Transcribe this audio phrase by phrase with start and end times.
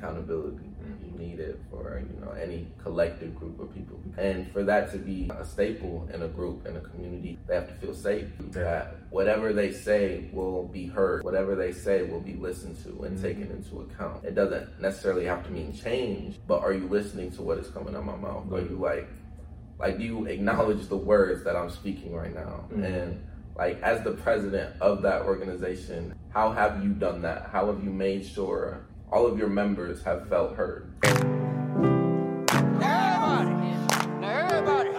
[0.00, 0.64] accountability.
[1.04, 4.98] You need it for you know any collective group of people, and for that to
[4.98, 8.26] be a staple in a group in a community, they have to feel safe.
[8.52, 13.16] That whatever they say will be heard, whatever they say will be listened to and
[13.16, 13.22] mm-hmm.
[13.22, 14.24] taken into account.
[14.24, 17.94] It doesn't necessarily have to mean change, but are you listening to what is coming
[17.94, 18.50] out of my mouth?
[18.52, 19.08] Are you like,
[19.78, 22.66] like, do you acknowledge the words that I'm speaking right now?
[22.70, 22.84] Mm-hmm.
[22.84, 23.26] And
[23.56, 27.50] like, as the president of that organization, how have you done that?
[27.52, 30.92] How have you made sure all of your members have felt heard?
[32.82, 33.50] Everybody,
[34.20, 34.90] now everybody.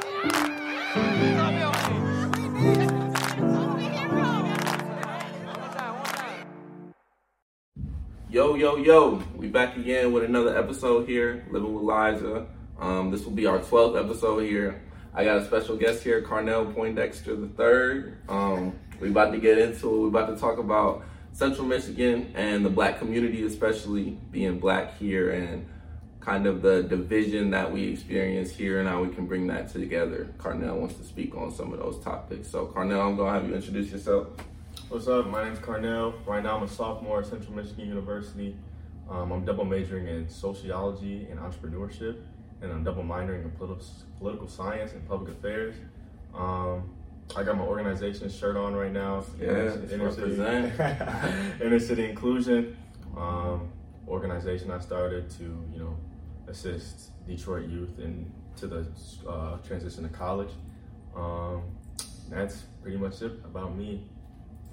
[8.29, 12.47] Yo, yo, yo, we back again with another episode here, Living with Liza.
[12.79, 14.81] Um, this will be our 12th episode here.
[15.13, 18.13] I got a special guest here, Carnell Poindexter III.
[18.29, 19.99] Um, we about to get into it.
[19.99, 25.31] we about to talk about Central Michigan and the black community, especially being black here
[25.31, 25.65] and
[26.19, 30.29] kind of the division that we experience here and how we can bring that together.
[30.37, 32.47] Carnell wants to speak on some of those topics.
[32.49, 34.27] So, Carnell, I'm going to have you introduce yourself.
[34.89, 35.27] What's up?
[35.27, 36.13] My name's Carnell.
[36.25, 38.55] Right now, I'm a sophomore at Central Michigan University.
[39.09, 42.21] Um, I'm double majoring in sociology and entrepreneurship,
[42.61, 45.75] and I'm double minoring in politi- political science and public affairs.
[46.35, 46.91] Um,
[47.35, 49.23] I got my organization shirt on right now.
[49.39, 50.33] Yes, Inner City.
[51.65, 52.77] Inner City Inclusion
[53.15, 53.71] um,
[54.07, 55.97] organization I started to, you know,
[56.47, 60.51] assist Detroit youth and into the uh, transition to college.
[61.15, 61.63] Um,
[62.29, 64.03] that's pretty much it about me.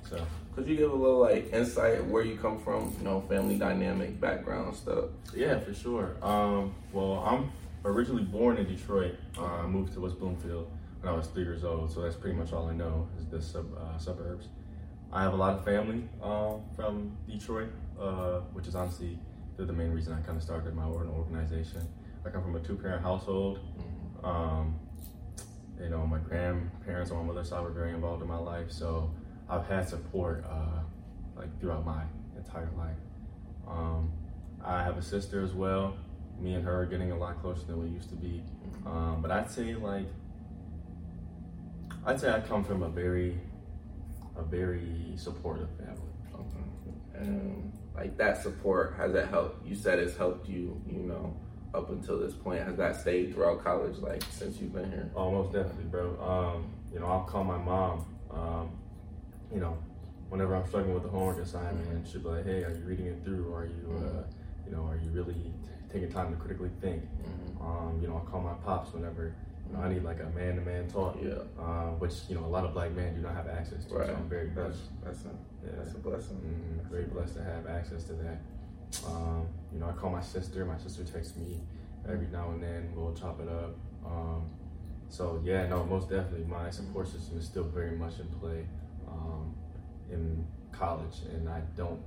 [0.09, 0.25] So.
[0.55, 4.21] Could you give a little like insight where you come from, you know, family dynamic,
[4.21, 5.07] background stuff?
[5.35, 6.17] Yeah, for sure.
[6.23, 7.53] Um, well, I'm
[7.85, 9.17] originally born in Detroit.
[9.37, 10.71] Uh, I moved to West Bloomfield
[11.01, 13.41] when I was three years old, so that's pretty much all I know is the
[13.41, 14.49] sub, uh, suburbs.
[15.13, 19.19] I have a lot of family um, from Detroit, uh, which is honestly
[19.57, 21.83] the, the main reason I kind of started my own organization.
[22.27, 23.61] I come from a two-parent household.
[24.23, 24.79] Um,
[25.81, 29.11] you know, my grandparents on my mother's side were very involved in my life, so
[29.49, 30.81] I've had support uh,
[31.37, 32.03] like throughout my
[32.37, 32.97] entire life.
[33.67, 34.11] Um,
[34.65, 35.97] I have a sister as well.
[36.41, 38.43] Me and her are getting a lot closer than we used to be.
[38.85, 40.07] Um, but I'd say like,
[42.09, 43.39] I'd say I come from a very,
[44.35, 46.15] a very supportive family.
[46.35, 47.19] Okay.
[47.19, 49.67] And like that support, has that helped?
[49.67, 51.37] You said it's helped you, you know,
[51.75, 52.63] up until this point.
[52.63, 55.11] Has that stayed throughout college, like since you've been here?
[55.15, 56.17] Almost definitely, bro.
[56.19, 58.07] Um, you know, I'll call my mom.
[58.31, 58.71] Um,
[59.53, 59.77] you know,
[60.31, 63.07] whenever I'm struggling with the homework assignment, and she'll be like, "Hey, are you reading
[63.07, 63.53] it through?
[63.53, 64.23] Are you, uh,
[64.65, 67.03] you know, are you really t- taking time to critically think?"
[67.61, 69.35] Um, you know, I'll call my pops whenever
[69.71, 71.17] you know, I need like a man-to-man talk.
[71.23, 71.35] Yeah.
[71.59, 73.95] Uh, which you know, a lot of black men do not have access to.
[73.95, 74.07] Right.
[74.09, 74.81] So I'm very blessed.
[75.05, 75.29] that's a
[75.65, 75.73] Yeah.
[75.79, 76.37] that's a blessing.
[76.39, 78.39] Mhm, very blessed to have access to that.
[79.07, 80.65] Um, you know, I call my sister.
[80.65, 81.61] My sister texts me
[82.09, 82.93] every now and then.
[82.95, 83.75] We'll chop it up.
[84.07, 84.43] Um,
[85.11, 88.67] so yeah, no, most definitely, my support system is still very much in play
[89.07, 89.55] um,
[90.11, 92.01] in college, and I don't.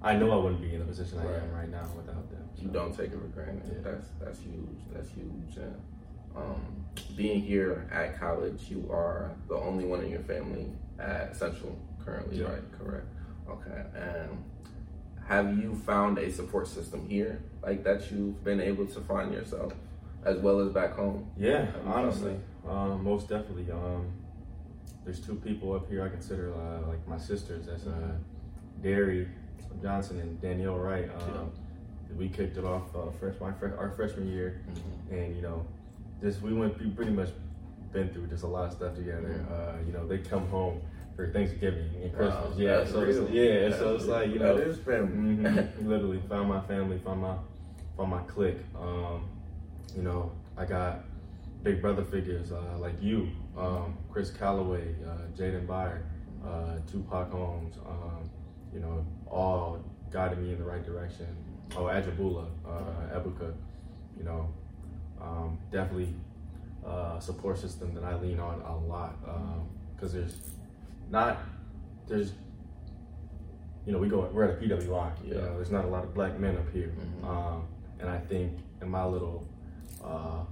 [0.00, 2.48] I know I wouldn't be in the position I am right now without them.
[2.56, 3.64] You don't take it for granted.
[3.72, 3.90] Yeah.
[3.90, 4.78] That's that's huge.
[4.92, 5.56] That's huge.
[5.56, 5.74] And
[6.36, 6.84] um,
[7.16, 10.66] being here at college, you are the only one in your family
[10.98, 12.50] at Central currently, Yeah.
[12.52, 12.72] right?
[12.78, 13.06] Correct.
[13.48, 13.82] Okay.
[13.94, 14.44] And
[15.26, 19.72] have you found a support system here, like that you've been able to find yourself,
[20.24, 21.30] as well as back home?
[21.36, 23.70] Yeah, Have you found honestly, um, most definitely.
[23.70, 24.12] Um,
[25.04, 27.66] there's two people up here I consider uh, like my sisters.
[27.66, 28.12] That's uh,
[28.82, 29.28] Derry
[29.82, 31.10] Johnson and Danielle Wright.
[31.14, 31.50] Um,
[32.16, 34.62] We kicked it off uh, fresh, my our freshman year,
[35.10, 35.66] and you know,
[36.22, 37.30] just we went through pretty much
[37.92, 39.44] been through just a lot of stuff together.
[39.50, 40.80] Uh, you know, they come home
[41.16, 42.54] for Thanksgiving and Christmas.
[42.54, 43.30] Wow, yeah, so it's, real.
[43.30, 45.36] yeah, so That's it's like you know, that is family.
[45.36, 45.86] Mhm.
[45.86, 47.36] literally found my family, found my
[47.96, 48.58] found my clique.
[48.78, 49.28] Um,
[49.96, 51.00] you know, I got
[51.62, 56.02] big brother figures uh, like you, um, Chris Calloway, uh, Jaden Byer,
[56.44, 57.76] uh, Tupac Holmes.
[57.86, 58.30] Um,
[58.72, 61.26] you know, all guiding me in the right direction.
[61.76, 63.54] Oh, Ajabula, uh, Ebuka.
[64.16, 64.48] You know,
[65.20, 66.14] um, definitely
[66.86, 69.16] uh, support system that I lean on a lot
[69.94, 70.36] because there's
[71.10, 71.38] not
[72.06, 72.32] there's
[73.86, 75.10] you know we go we're at a PWI.
[75.24, 75.40] You Yeah.
[75.40, 76.92] know, there's not a lot of black men up here,
[77.22, 77.24] Mhm.
[77.26, 77.62] um,
[78.00, 79.44] and I think in my little
[80.04, 80.44] uh,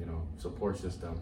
[0.00, 1.20] you know support system,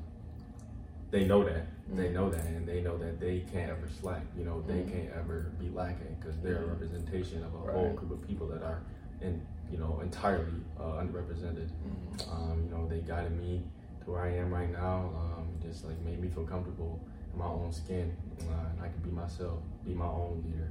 [1.11, 1.67] they know that
[1.97, 2.13] they Mhm.
[2.15, 4.23] know that, and they know that they can't ever slack.
[4.39, 4.93] You know, they Mhm.
[4.93, 6.71] can't ever be lacking because they're a Mhm.
[6.71, 7.75] representation of a Right.
[7.77, 8.83] whole group of people that are
[9.21, 11.69] in you know entirely uh, underrepresented.
[11.69, 12.33] Mhm.
[12.33, 13.63] Um, you know, they guided me
[14.05, 15.11] to where I am right now.
[15.17, 17.01] Um, just like made me feel comfortable
[17.33, 20.71] in my own skin, uh, and I can be myself, be my own leader.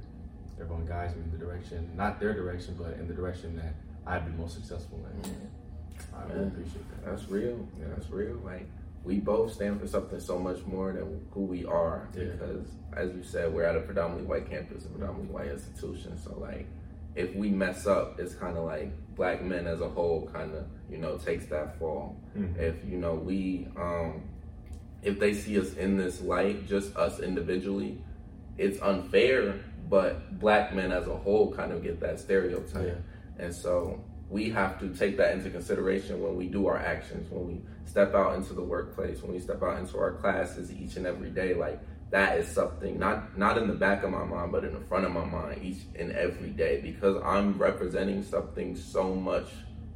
[0.60, 3.74] Everyone guides me in the direction, not their direction, but in the direction that
[4.06, 5.48] I'd be most successful in.
[6.14, 7.10] I really appreciate that.
[7.10, 7.66] That's real.
[7.78, 8.36] Yeah, that's real.
[8.44, 8.66] Like
[9.04, 12.08] we both stand for something so much more than who we are.
[12.14, 12.24] Yeah.
[12.24, 16.18] Because as you said, we're at a predominantly white campus, a predominantly white institution.
[16.18, 16.66] So like
[17.14, 20.64] if we mess up, it's kind of like black men as a whole kind of
[20.90, 22.20] you know takes that fall.
[22.36, 22.58] Mhm.
[22.58, 24.22] If you know we um
[25.02, 28.02] if they see us in this light, just us individually,
[28.58, 29.54] it's unfair.
[29.88, 32.86] But black men as a whole kind of get that stereotype.
[32.86, 33.44] Yeah.
[33.44, 37.48] And so we have to take that into consideration when we do our actions, when
[37.48, 41.06] we step out into the workplace, when we step out into our classes each and
[41.06, 41.54] every day.
[41.54, 41.80] Like
[42.10, 45.04] that is something not not in the back of my mind, but in the front
[45.04, 49.48] of my mind each and every day because I'm representing something so much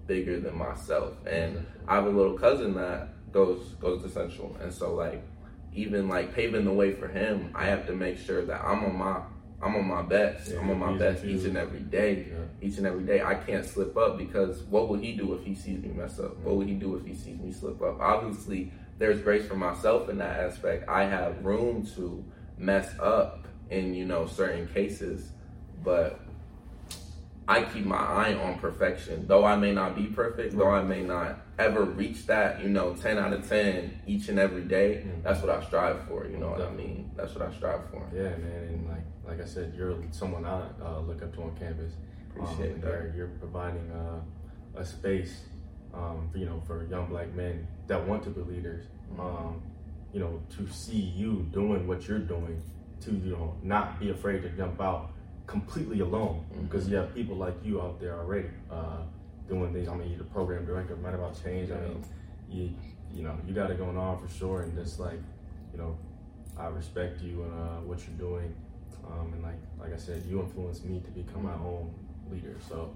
[0.06, 1.14] bigger than myself.
[1.26, 5.22] And I have a little cousin that goes goes to Central, and so like
[5.74, 8.96] even like paving the way for him, I have to make sure that I'm on
[8.96, 9.20] my
[9.64, 10.50] I'm on my best.
[10.50, 12.36] Yeah, I'm on my best each and every day Yeah.
[12.68, 13.22] each and every day.
[13.22, 16.36] I can't slip up because what would he do if he sees me mess up?
[16.40, 17.98] What would he do if he sees me slip up?
[18.00, 20.88] Obviously, there's grace for myself in that aspect.
[20.88, 22.22] I have room to
[22.58, 25.32] mess up in you know certain cases,
[25.82, 26.20] but
[27.46, 29.26] I keep my eye on perfection.
[29.26, 32.94] Though I may not be perfect, though I may not ever reach that, you know,
[32.94, 35.22] 10 out of 10 each and every day, Mm.
[35.22, 37.10] that's what I strive for, you know what I mean?
[37.16, 38.02] That's what I strive for.
[38.14, 41.56] Yeah, man, and like like I said, you're someone I uh, look up to on
[41.56, 41.92] campus.
[42.30, 42.90] Appreciate um, that.
[42.90, 44.20] You're, you're providing uh,
[44.78, 45.44] a space,
[45.94, 48.86] um, for, you know, for young black men that want to be leaders.
[49.12, 49.20] Mm-hmm.
[49.20, 49.62] Um,
[50.12, 52.62] you know, to see you doing what you're doing,
[53.00, 55.13] to you know, not be afraid to jump out
[55.46, 56.64] completely alone, Mm-hmm.
[56.64, 59.02] because you have people like you out there already uh,
[59.48, 59.88] doing things.
[59.88, 61.70] I mean, you're the program director of Mind About Change.
[61.70, 62.04] I mean,
[62.50, 62.70] you
[63.12, 65.20] you know, you got it going on for sure, and just like,
[65.72, 65.96] you know,
[66.58, 68.52] I respect you and uh, what you're doing.
[69.06, 71.94] Um, and like like I said, you influenced me to become my own
[72.30, 72.56] leader.
[72.68, 72.94] So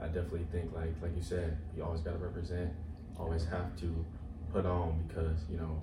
[0.00, 2.72] I definitely think like like you said, you always got to represent,
[3.18, 4.04] always have to
[4.52, 5.80] put on because you know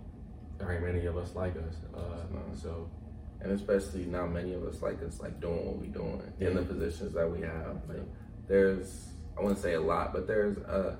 [0.57, 1.75] there ain't many of us like us.
[1.95, 2.25] Uh,
[2.55, 2.89] so
[3.41, 6.61] and especially not many of us like us like doing what we're doing in the
[6.61, 7.77] positions that we have.
[7.87, 8.03] Like
[8.47, 10.97] there's I wouldn't say a lot, but there's a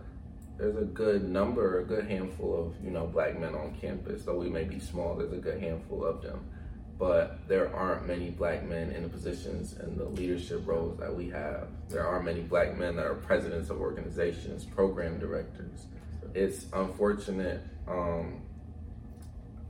[0.58, 4.24] there's a good number, a good handful of you know black men on campus.
[4.24, 6.46] Though we may be small, there's a good handful of them.
[7.00, 11.30] But there aren't many black men in the positions and the leadership roles that we
[11.30, 11.68] have.
[11.90, 15.86] There aren't many black men that are presidents of organizations, program directors.
[16.34, 17.62] It's unfortunate.
[17.88, 18.42] Um,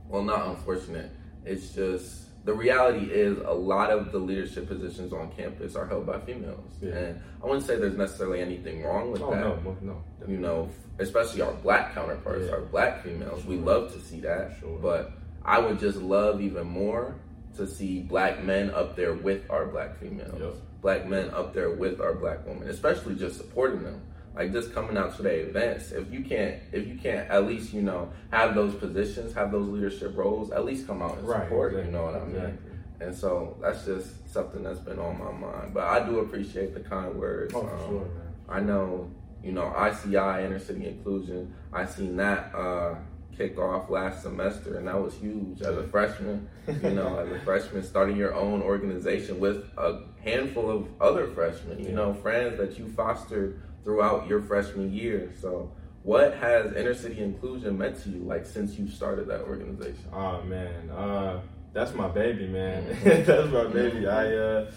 [0.08, 1.10] well, not unfortunate.
[1.44, 6.06] It's just the reality is a lot of the leadership positions on campus are held
[6.06, 6.92] by females, Yeah.
[6.96, 9.40] and I wouldn't say there's necessarily anything wrong with oh that.
[9.40, 12.52] no no no You know, especially our black counterparts, Yeah.
[12.54, 14.56] our black females, we love to see that.
[14.60, 14.78] Sure.
[14.80, 15.12] But
[15.44, 17.16] I would just love even more
[17.58, 20.54] to see black men up there with our black females, Yep.
[20.80, 24.00] black men up there with our black women, especially just supporting them.
[24.34, 25.90] Like just coming out to the events.
[25.92, 29.68] If you can't, if you can't, at least you know have those positions, have those
[29.68, 30.50] leadership roles.
[30.52, 31.72] At least come out and Right, support.
[31.72, 32.36] exactly, You know what I mean?
[32.36, 32.70] exactly.
[33.00, 35.72] And so that's just something that's been on my mind.
[35.74, 37.52] But I do appreciate the kind words.
[37.54, 38.08] Oh, Um, sure.
[38.48, 39.10] I know,
[39.42, 42.94] you know, ICI, Inner City Inclusion, I seen that uh,
[43.38, 45.62] kick off last semester, and that was huge.
[45.62, 50.68] As a freshman, you know, as a freshman, starting your own organization with a handful
[50.68, 55.32] of other freshmen, you know, friends that you fostered throughout your freshman year.
[55.40, 55.70] So,
[56.02, 60.04] what has Inner City Inclusion meant to you, like, since you started that organization?
[60.12, 61.40] Oh man, uh,
[61.72, 62.84] that's my baby, man.
[62.84, 63.24] Mm-hmm.
[63.24, 64.08] that's my baby.
[64.08, 64.70] I, uh,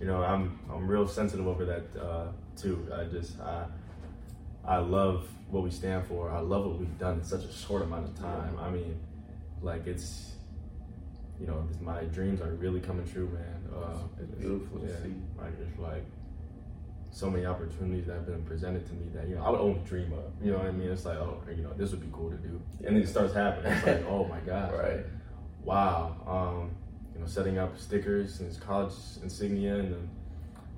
[0.00, 2.86] you know, I'm I'm real sensitive over that uh, too.
[2.96, 3.66] I just I
[4.66, 6.30] I love what we stand for.
[6.30, 8.56] I love what we've done in such a short amount of time.
[8.58, 8.98] I mean,
[9.62, 10.32] like it's
[11.40, 13.60] you know, this- my dreams are really coming true, man.
[13.74, 15.14] Uh, It's beautiful to see.
[15.36, 16.04] Like it's like
[17.10, 19.80] so many opportunities that have been presented to me that you know I would only
[19.84, 20.24] dream of.
[20.44, 20.88] You know what I mean?
[20.90, 23.34] It's like oh, you know, this would be cool to do, and then it starts
[23.34, 23.72] happening.
[23.72, 25.04] It's like oh my god, Right.
[25.64, 26.16] wow.
[26.26, 26.70] Um,
[27.14, 28.92] you know, setting up stickers and college
[29.22, 30.10] insignia and then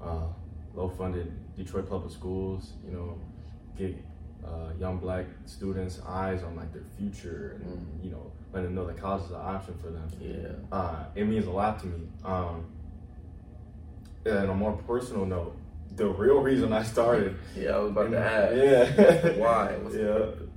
[0.03, 0.27] uh,
[0.75, 2.73] low-funded Detroit public schools.
[2.85, 3.19] You know,
[3.77, 3.95] get
[4.45, 8.05] uh, young black students eyes on like their future and Mhm.
[8.05, 10.09] you know let them know that college is an option for them.
[10.21, 10.49] Yeah.
[10.77, 12.09] Uh, it means a lot to me.
[12.25, 12.65] Um,
[14.25, 15.57] and on a more personal note,
[15.97, 17.37] the real reason I started.
[17.57, 18.55] Yeah, I was about to ask.
[18.57, 19.39] Yeah.
[19.39, 19.77] Why?
[19.83, 20.03] What's yeah.
[20.05, 20.49] purpose?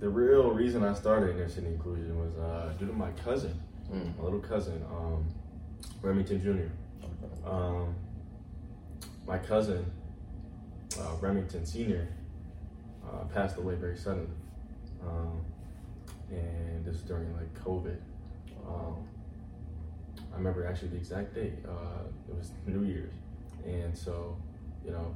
[0.00, 3.54] The real reason I started Inner Inclusion was uh, due to my cousin,
[3.92, 4.16] Mm.
[4.18, 5.24] my little cousin, um,
[6.02, 7.48] Remington Jr.
[7.48, 7.94] Um,
[9.26, 9.84] my cousin,
[10.98, 12.08] uh, Remington Sr.,
[13.14, 14.28] uh, passed away very suddenly.
[15.06, 15.44] Um,
[16.30, 17.96] and this was during like COVID.
[18.66, 18.96] Um,
[20.32, 21.54] I remember actually the exact date.
[21.68, 23.12] Uh, it was New Year's.
[23.64, 24.36] And so,
[24.84, 25.14] you know,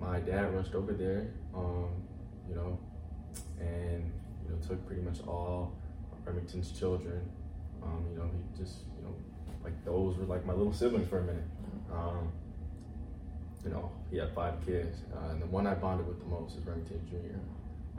[0.00, 1.88] my dad rushed over there, um,
[2.48, 2.78] you know,
[3.58, 4.10] and
[4.44, 5.74] you know took pretty much all
[6.24, 7.20] Remington's children.
[7.82, 9.14] Um, you know, he just you know
[9.62, 11.44] like those were like my little siblings for a minute.
[13.64, 16.56] You know, he had five kids, uh, and the one I bonded with the most
[16.56, 17.38] is Remington Jr.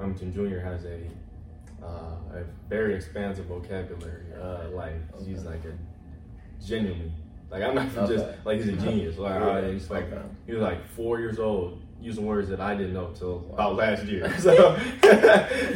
[0.01, 0.59] Remington Jr.
[0.59, 0.99] has a
[1.83, 4.25] uh, a very expansive vocabulary.
[4.39, 5.73] Uh, like he's like a
[6.65, 7.11] genuinely
[7.51, 9.17] like I'm not even just like he's a genius.
[9.17, 10.21] Like Yeah, he's like okay.
[10.47, 13.53] he was like four years old using words that I didn't know till Wow.
[13.53, 14.33] about last year.
[14.39, 14.51] So,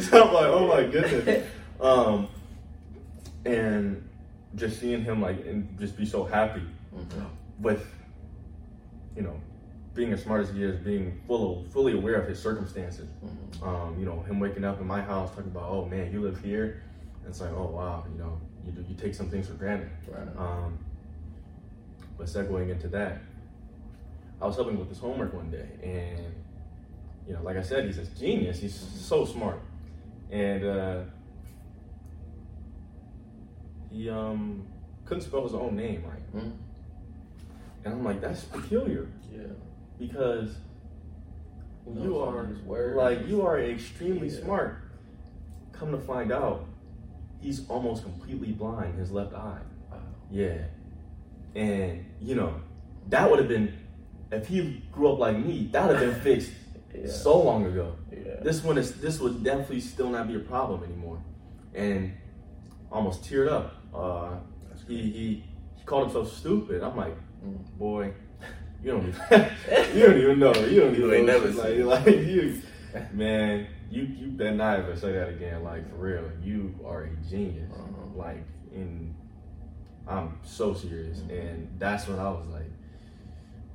[0.00, 1.46] so I'm like, oh my goodness.
[1.80, 2.28] Um,
[3.44, 4.02] and
[4.56, 6.62] just seeing him like and just be so happy
[6.96, 7.26] Mhm.
[7.60, 7.86] with
[9.14, 9.38] you know
[9.96, 13.08] being as smart as he is, being full fully aware of his circumstances.
[13.24, 13.66] Mhm.
[13.66, 16.38] Um, you know, him waking up in my house talking about, oh man, you live
[16.40, 16.82] here.
[17.20, 19.88] And it's like, oh wow, you know, you do, you take some things for granted.
[20.06, 20.28] Right.
[20.36, 20.78] Um,
[22.18, 23.22] but segueing into that,
[24.40, 26.34] I was helping with his homework one day, and
[27.26, 28.60] you know, like I said, he's a genius.
[28.60, 29.60] He's so smart,
[30.30, 31.00] and uh,
[33.90, 34.66] he um,
[35.06, 36.34] couldn't spell his own name right.
[36.34, 36.52] Mhm.
[37.84, 39.42] And I'm like, that's peculiar Yeah.
[39.98, 40.56] Because
[41.94, 42.48] you are
[42.94, 44.40] like you are extremely Yeah.
[44.42, 44.78] smart.
[45.72, 46.64] Come to find out,
[47.40, 48.98] he's almost completely blind.
[48.98, 49.60] His left eye.
[49.90, 49.98] Wow.
[50.30, 50.64] Yeah.
[51.54, 52.54] And, you know,
[53.08, 53.72] that would have been,
[54.32, 56.52] if he grew up like me, that would have been fixed
[56.94, 57.06] Yeah.
[57.06, 57.94] so long ago.
[58.10, 58.40] Yeah.
[58.42, 61.22] This one is, this would definitely still not be a problem anymore.
[61.74, 62.14] And
[62.90, 63.74] almost teared up.
[63.94, 64.36] Uh,
[64.88, 65.44] he, he,
[65.76, 66.82] he called himself stupid.
[66.82, 67.58] I'm like, Mm.
[67.78, 68.14] boy,
[68.86, 69.20] you don't even,
[69.96, 70.54] you don't even know.
[70.54, 71.40] You don't You even ain't know.
[71.40, 72.62] never like, like you,
[73.12, 75.64] man, you, you better not ever say that again.
[75.64, 77.72] Like, for real, you are a genius.
[77.74, 77.86] Uh-huh.
[78.14, 79.12] Like, in,
[80.06, 81.18] I'm so serious.
[81.18, 81.30] Mhm.
[81.30, 82.70] And that's when I was like,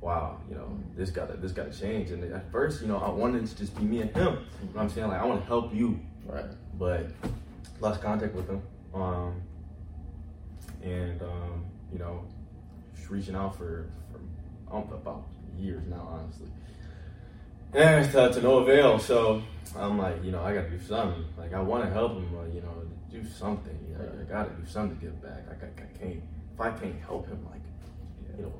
[0.00, 2.10] wow, you know, this gotta, this gotta change.
[2.10, 4.24] And at first, you know, I wanted to just be me and him.
[4.26, 4.38] You know
[4.72, 5.08] what I'm saying?
[5.08, 6.46] Like, I want to help you, Right.
[6.78, 7.08] but
[7.80, 8.62] lost contact with him.
[8.94, 9.42] Um,
[10.82, 12.24] and, um, you know,
[12.96, 14.18] just reaching out for, for
[14.72, 15.24] um, about
[15.58, 16.48] years now, honestly.
[17.74, 18.98] And to, to no avail.
[18.98, 19.42] So
[19.76, 21.24] I'm like, you know, I gotta do something.
[21.38, 23.78] Like, I wanna help him, but, you know, do something.
[23.88, 25.46] You know, I gotta do something to give back.
[25.48, 26.22] Like, I, I can't,
[26.54, 27.60] if I can't help him, like,
[28.36, 28.52] you know,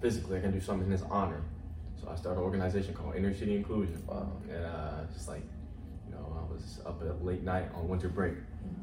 [0.00, 1.42] physically, I can do something in his honor.
[2.00, 4.02] So I started an organization called Inner City Inclusion.
[4.06, 4.32] Wow.
[4.50, 5.42] And uh, just like,
[6.06, 8.34] you know, I was up at late night on winter break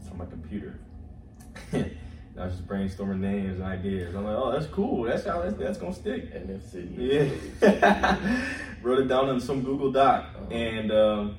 [0.09, 0.79] on my computer.
[2.39, 4.15] I was just brainstorming names and ideas.
[4.15, 5.03] I'm like, oh, that's cool.
[5.03, 6.33] That's how that's, that's gonna stick.
[6.33, 6.87] NFC.
[7.61, 8.45] Yeah.
[8.81, 10.45] Wrote it down in some Google Doc, Uh-huh.
[10.53, 11.37] and um,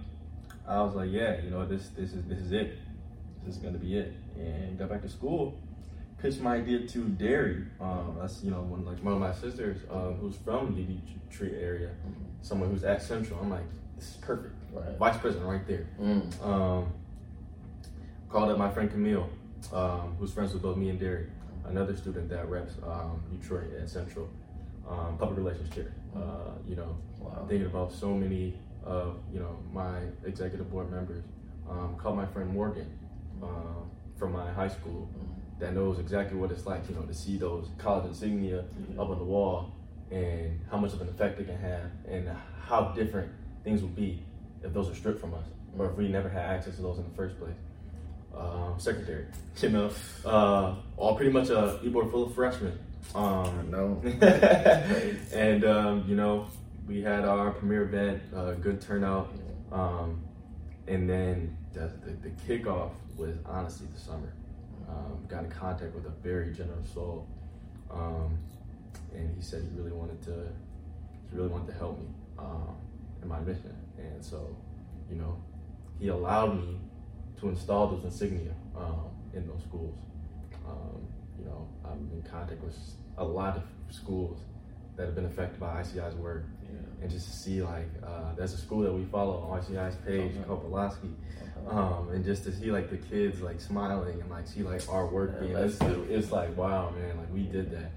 [0.68, 2.78] I was like, yeah, you know, this this is this is it.
[3.44, 4.12] This is gonna be it.
[4.36, 5.58] And got back to school.
[6.18, 7.64] Pitched my idea to Derry.
[7.80, 10.82] Um, that's you know one like one of my sisters um, who's from the
[11.30, 11.90] Detroit area.
[12.42, 13.40] Someone who's at Central.
[13.40, 13.64] I'm like,
[13.96, 14.54] this is perfect.
[14.72, 14.96] Right.
[14.98, 15.86] Vice president right there.
[15.98, 16.46] Mm.
[16.46, 16.92] Um,
[18.28, 19.28] called up my friend Camille,
[19.72, 21.26] um, who's friends with both me and Derry,
[21.66, 24.28] another student that reps um, Detroit at Central,
[24.88, 25.92] um, public relations chair.
[26.16, 27.44] Uh, you know, Wow.
[27.48, 31.22] thinking about so many of you know my executive board members.
[31.68, 32.90] Um, called my friend Morgan
[33.42, 33.88] um,
[34.18, 35.08] from my high school
[35.60, 39.02] that knows exactly what it's like, you know, to see those college insignia Yeah.
[39.02, 39.72] up on the wall
[40.10, 42.28] and how much of an effect it can have and
[42.66, 43.30] how different
[43.62, 44.20] things would be
[44.64, 45.44] if those are stripped from us
[45.78, 47.54] or if we never had access to those in the first place.
[48.36, 49.26] Um, secretary,
[49.60, 49.90] you know,
[50.24, 52.78] uh, all pretty much a e-board full of freshmen.
[53.14, 54.00] I Um, know.
[55.32, 56.46] and um, you know,
[56.86, 59.32] we had our premiere event, uh, good turnout,
[59.72, 60.22] um,
[60.86, 64.32] and then the, the, the kickoff was honestly the summer.
[64.88, 67.26] Um, got in contact with a very generous soul,
[67.90, 68.38] um,
[69.14, 70.48] and he said he really wanted to,
[71.30, 72.06] he really wanted to help me
[72.38, 72.74] um,
[73.22, 74.56] in my mission, and so,
[75.10, 75.36] you know,
[76.00, 76.78] he allowed me
[77.40, 79.00] to install those insignia um,
[79.34, 79.96] in those schools.
[80.66, 81.00] Um,
[81.38, 82.76] you know, I'm in contact with
[83.18, 83.62] a lot of
[83.94, 84.38] schools
[84.96, 86.78] that have been affected by ICI's work, Yeah.
[87.02, 90.32] and just to see like uh, there's a school that we follow on ICI's page
[90.32, 90.44] Okay.
[90.46, 91.08] called Pulaski,
[91.68, 95.06] um, and just to see like the kids like smiling and like see like our
[95.06, 97.90] work Yeah, being it's like, it's like wow man like we did that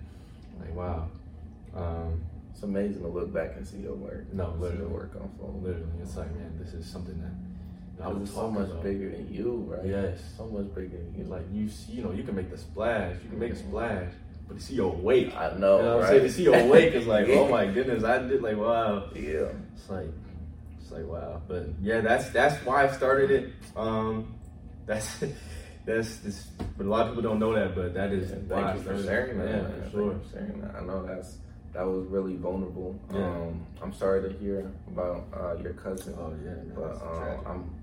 [0.59, 1.09] like wow
[1.75, 2.21] um,
[2.53, 4.31] It's amazing to look back and see your work.
[4.31, 4.83] No, see literally.
[4.83, 5.63] your work on unfold.
[5.63, 7.33] literally it's like man this is something that
[8.01, 8.83] I it's so much about.
[8.83, 9.85] bigger than you, right?
[9.85, 10.19] Yes.
[10.37, 11.23] So much bigger than you.
[11.25, 13.67] Like you see, you know you can make the splash you can make a Mhm.
[13.69, 14.11] splash
[14.47, 16.65] but to see your wake I know, you know what I'm saying to see your
[16.67, 17.35] wake is like Yeah.
[17.35, 19.49] oh my goodness I did like wow Yeah.
[19.75, 20.09] It's like,
[20.81, 21.41] it's like wow.
[21.47, 23.53] But yeah, that's that's why I started it.
[23.75, 24.35] Um,
[24.85, 25.23] that's
[25.85, 26.47] that's this.
[26.77, 27.73] But a lot of people don't know that.
[27.75, 29.47] But that is I thank you for sharing that.
[29.49, 29.83] Yeah, man.
[29.85, 30.19] for sure.
[30.19, 30.75] for sharing that.
[30.75, 31.37] I know that's
[31.73, 32.99] that was really vulnerable.
[33.13, 33.19] Yeah.
[33.25, 37.45] Um, I'm sorry to hear about uh, your cousin, Oh yeah, man, but um.
[37.47, 37.82] I'm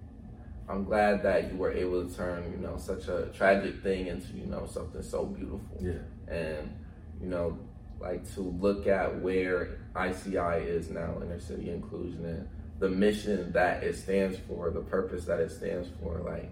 [0.70, 4.32] I'm glad that you were able to turn you know such a tragic thing into
[4.34, 5.60] you know something so beautiful.
[5.80, 5.92] yeah,
[6.32, 6.74] and
[7.20, 7.58] you know
[8.00, 12.48] like to look at where ICI is now inner city inclusion and
[12.78, 16.50] the mission that it stands for the purpose that it stands for like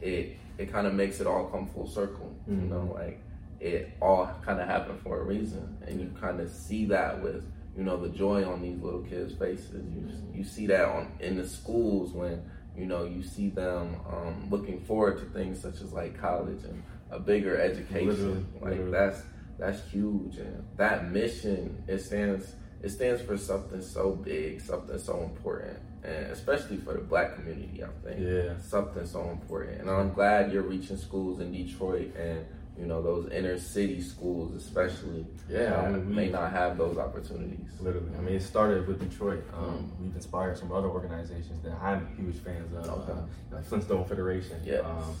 [0.00, 2.68] it it kind of makes it all come full circle you Mhm.
[2.70, 3.20] know like
[3.60, 7.44] it all kind of happened for a reason and you kind of see that with
[7.76, 11.36] you know the joy on these little kids faces you you see that on in
[11.36, 12.40] the schools when
[12.80, 16.82] you know you see them um, looking forward to things such as like college and
[17.10, 18.06] a bigger education.
[18.08, 18.90] Literally, like literally.
[18.90, 19.22] that's
[19.58, 25.22] that's huge and that mission it stands it stands for something so big something so
[25.22, 28.20] important and especially for the black community i think.
[28.20, 32.46] Yeah, something so important and i'm glad you're reaching schools in detroit and
[32.80, 35.58] you know those inner city schools especially yeah.
[35.80, 39.42] I that mean, may not have those opportunities Literally, I mean, it started with Detroit.
[39.54, 40.00] Um, Mm.
[40.04, 43.12] We've inspired some other organizations that I'm huge fans of, Okay.
[43.12, 43.22] uh,
[43.56, 44.56] like Flintstone Federation.
[44.64, 45.14] yeah Um,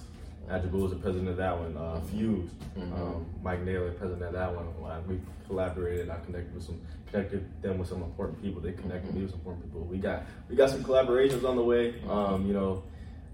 [0.50, 1.76] Adjabul is the president of that one.
[1.76, 2.92] Uh, Fuse, Mhm.
[2.98, 4.66] um, Mike Naylor, president of that one.
[4.84, 6.10] Uh, we collaborated.
[6.10, 8.60] I connected with some, connected them with some important people.
[8.60, 9.82] They connected me with some important people.
[9.86, 11.94] We got, we got some collaborations on the way.
[12.08, 12.82] Um, you know,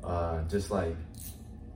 [0.05, 0.95] uh, just like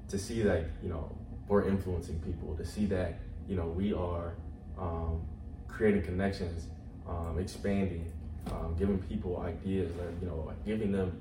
[0.09, 1.11] to see like you know
[1.51, 2.55] we're influencing people.
[2.57, 4.35] To see that you know we are
[4.79, 5.21] um,
[5.69, 6.69] creating connections,
[7.07, 8.11] um, expanding,
[8.53, 11.21] um, giving people ideas, like, you know, giving them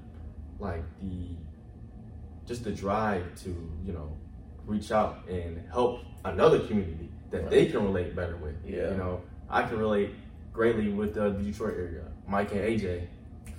[0.60, 1.36] like the
[2.46, 3.50] just the drive to
[3.84, 4.16] you know
[4.66, 8.56] reach out and help another community that they can relate better with.
[8.66, 8.92] Yeah.
[8.92, 10.12] You know, I can relate
[10.54, 12.04] greatly with the Detroit area.
[12.28, 13.08] Mike and AJ,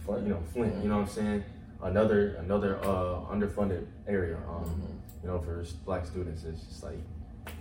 [0.05, 0.23] Flint.
[0.27, 0.75] you know, Flint.
[0.83, 1.45] You know what I'm saying?
[1.83, 4.37] Another another uh, underfunded area.
[4.49, 4.97] Um, Mhm.
[5.23, 6.99] You know, for black students, it's just like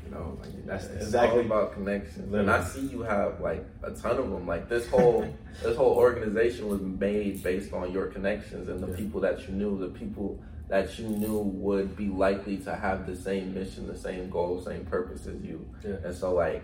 [0.05, 2.33] you know, like that's it's exactly all about connections.
[2.33, 4.47] And I see you have like a ton of them.
[4.47, 5.27] Like this whole
[5.63, 8.95] this whole organization was made based on your connections and the Yeah.
[8.97, 13.15] people that you knew, the people that you knew would be likely to have the
[13.15, 15.65] same mission, the same goal, same purpose as you.
[15.83, 15.95] Yeah.
[16.05, 16.63] And so like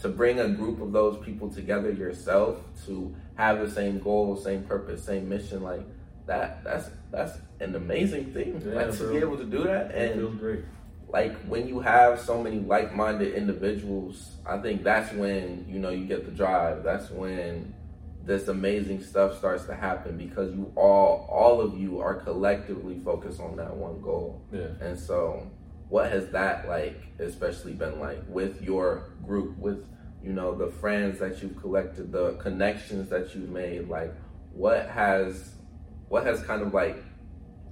[0.00, 4.64] to bring a group of those people together yourself to have the same goal, same
[4.64, 5.82] purpose, same mission, like
[6.32, 8.60] that that's that's an amazing thing.
[8.64, 10.60] Yeah, like to be able to do that it and feels great.
[11.08, 16.04] like when you have so many like-minded individuals i think that's when you know you
[16.06, 17.74] get the drive that's when
[18.24, 23.40] this amazing stuff starts to happen because you all all of you are collectively focused
[23.40, 24.68] on that one goal Yeah.
[24.80, 25.50] and so
[25.88, 28.86] what has that like especially been like with your
[29.26, 29.80] group with
[30.22, 34.12] you know the friends that you've collected the connections that you've made like
[34.54, 35.54] what has
[36.12, 37.02] what has kind of like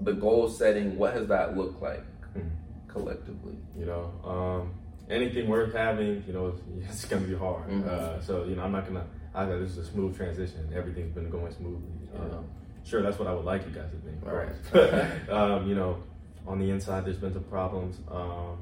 [0.00, 2.02] the goal setting what has that looked like
[2.34, 2.48] Mhm.
[2.88, 4.72] collectively you know um,
[5.10, 6.54] anything worth having you know
[6.88, 7.86] it's, gonna be hard Mhm.
[7.86, 11.12] uh, so you know i'm not gonna i know this is a smooth transition everything's
[11.18, 12.20] been going smoothly Yeah.
[12.38, 12.44] um,
[12.82, 14.56] sure that's what i would like you guys to think All right.
[14.72, 14.88] but
[15.38, 15.98] um, you know
[16.46, 18.56] on the inside there's been some problems um,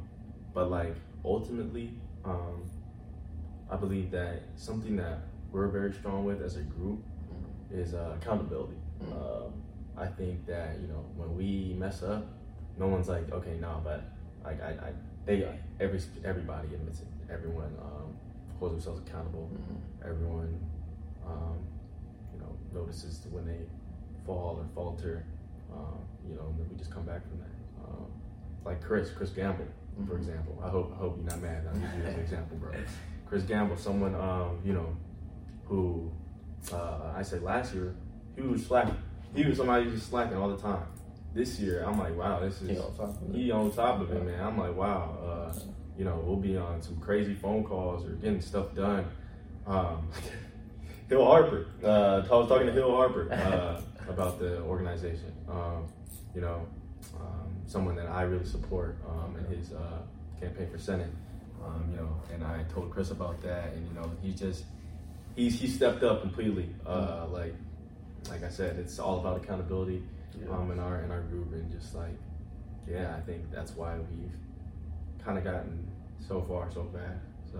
[0.54, 1.86] but like ultimately
[2.24, 2.56] um,
[3.70, 5.18] i believe that something that
[5.52, 6.98] we're very strong with as a group
[7.70, 9.52] is uh, accountability Mhm.
[9.98, 12.26] I think that you know when we mess up
[12.78, 14.02] no one's like okay no but
[14.44, 14.92] like I, I
[15.26, 15.46] they
[15.80, 17.06] every everybody admits it.
[17.30, 18.16] Everyone um,
[18.58, 19.50] holds themselves accountable.
[19.52, 20.08] Mhm.
[20.08, 20.58] Everyone,
[21.26, 21.58] um,
[22.32, 23.58] you know, notices when they
[24.24, 25.26] fall or falter.
[25.70, 27.84] Um, you know, and then we just come back from that.
[27.84, 28.06] Um,
[28.64, 29.66] like Chris, Chris Gamble,
[30.06, 30.18] for Mhm.
[30.18, 30.58] example.
[30.64, 31.66] I hope I hope you're not mad.
[31.68, 32.70] I'll use you as an example, bro.
[33.26, 34.96] Chris Gamble, someone um, you know,
[35.66, 36.10] who
[36.72, 37.94] uh, I said last year
[38.34, 38.70] he was.
[39.34, 40.86] He was somebody who was slacking all the time.
[41.34, 43.36] This year, I'm like, wow, this is You know, talk about it.
[43.36, 44.42] he on top of it, man.
[44.42, 45.58] I'm like, wow, uh,
[45.96, 49.06] you know, we'll be on some crazy phone calls or getting stuff done.
[49.66, 50.08] Um,
[51.08, 55.32] Hill Harper, uh, I was talking to Hill Harper uh, about the organization.
[55.48, 55.86] Um,
[56.34, 56.66] you know,
[57.18, 60.00] um, someone that I really support um, in his uh,
[60.40, 61.10] campaign for Senate.
[61.64, 64.64] Um, you know, and I told Chris about that, and you know, he just
[65.34, 66.68] he's he stepped up completely.
[66.86, 67.54] Uh, like
[68.30, 70.02] like I said, it's all about accountability
[70.40, 70.50] Yeah.
[70.54, 72.16] um, in our in our group, and just like
[72.86, 74.36] yeah, I think that's why we've
[75.24, 75.86] kind of gotten
[76.18, 77.24] so far so fast.
[77.52, 77.58] So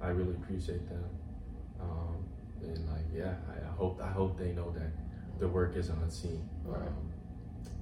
[0.00, 1.04] I really appreciate them,
[1.80, 2.16] um,
[2.62, 4.90] and like yeah, I, I hope I hope they know that
[5.38, 6.48] the work isn't unseen.
[6.64, 6.80] Right.
[6.80, 7.12] Um,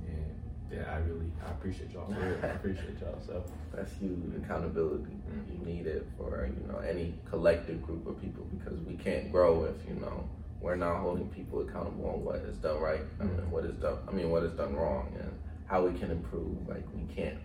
[0.07, 0.35] and
[0.73, 2.07] yeah, I really I appreciate y'all.
[2.13, 2.39] For real.
[2.43, 3.21] I appreciate y'all.
[3.27, 5.05] So That's huge accountability.
[5.31, 5.53] Mm.
[5.61, 9.65] You need it for you know any collective group of people because we can't grow
[9.65, 10.29] if you know
[10.63, 13.49] we're not holding people accountable on what is done right and Mm.
[13.51, 13.99] what is done.
[14.09, 15.31] I mean, what is done wrong and
[15.67, 16.69] how we can improve.
[16.69, 17.39] Like we can't.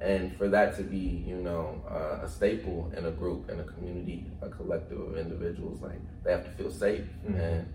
[0.00, 3.64] And for that to be, you know, uh, a staple in a group, in a
[3.64, 7.38] community, a collective of individuals, like they have to feel safe Mhm.
[7.38, 7.66] and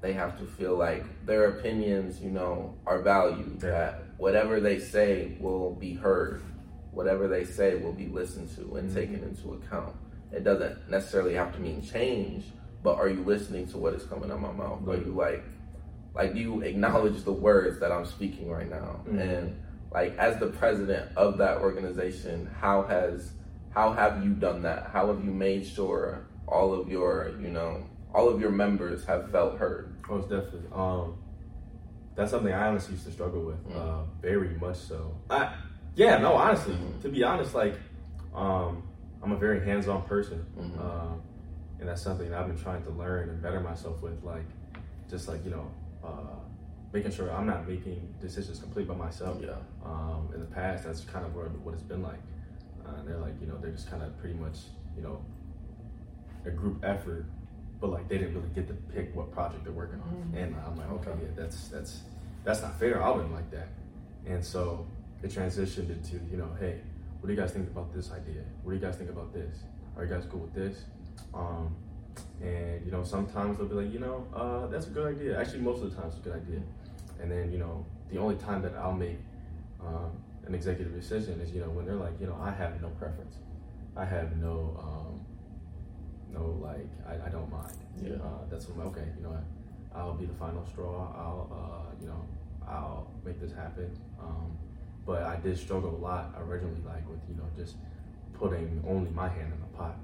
[0.00, 3.60] they have to feel like their opinions, you know, are valued.
[3.62, 3.70] Yeah.
[3.70, 6.40] That whatever they say will be heard,
[6.92, 8.94] whatever they say will be listened to and Mhm.
[8.94, 9.96] taken into account.
[10.32, 12.52] It doesn't necessarily have to mean change,
[12.84, 14.86] but are you listening to what is coming out my mouth?
[14.86, 15.42] Are you like,
[16.14, 19.00] like, do you acknowledge the words that I'm speaking right now?
[19.08, 19.18] Mhm.
[19.20, 23.32] And like, as the president of that organization, how has
[23.70, 24.90] how have you done that?
[24.92, 27.82] How have you made sure all of your, you know,
[28.14, 29.92] all of your members have felt heard?
[30.08, 30.68] Most definitely.
[30.72, 31.16] Um,
[32.14, 33.74] that's something I honestly used to struggle with, Mm.
[33.76, 35.10] uh, very much so.
[35.28, 35.52] I,
[35.96, 37.02] yeah, no, honestly, Mhm.
[37.02, 37.74] to be honest, like,
[38.32, 38.84] um,
[39.22, 40.44] I'm a very hands-on person,
[40.78, 41.20] um,
[41.84, 44.46] and that's something that I've been trying to learn and better myself with, like,
[45.10, 45.70] just like you know,
[46.02, 46.40] uh,
[46.94, 49.36] making sure I'm not making decisions complete by myself.
[49.42, 49.50] Yeah.
[49.84, 52.20] Um, in the past, that's kind of what, what it's been like.
[52.86, 54.60] Uh, they're like, you know, they're just kind of pretty much,
[54.96, 55.20] you know,
[56.46, 57.26] a group effort,
[57.82, 60.32] but like they didn't really get to pick what project they're working on.
[60.32, 60.42] Mhm.
[60.42, 61.20] And I'm like, okay, Okay.
[61.24, 62.00] yeah, that's that's
[62.44, 63.02] that's not fair.
[63.02, 63.68] I wouldn't like that.
[64.24, 64.86] And so
[65.22, 66.80] it transitioned into, you know, hey,
[67.20, 68.42] what do you guys think about this idea?
[68.62, 69.64] What do you guys think about this?
[69.98, 70.84] Are you guys cool with this?
[71.32, 71.74] Um,
[72.42, 75.40] and you know, sometimes they'll be like, you know, uh, that's a good idea.
[75.40, 76.60] Actually, most of the times it's a good idea.
[77.20, 79.18] And then you know, the only time that I'll make
[79.80, 80.12] um,
[80.46, 83.36] an executive decision is you know when they're like, you know, I have no preference.
[83.96, 85.20] I have no, um,
[86.32, 87.76] no like, I, I don't mind.
[88.02, 88.14] Yeah.
[88.14, 89.06] Uh, that's when I'm okay.
[89.16, 89.44] You know what?
[89.94, 91.12] I'll be the final straw.
[91.16, 92.20] I'll, uh, you know,
[92.66, 93.96] I'll make this happen.
[94.20, 94.58] Um,
[95.06, 97.76] but I did struggle a lot originally, like with you know just
[98.32, 99.96] putting only my hand in the pot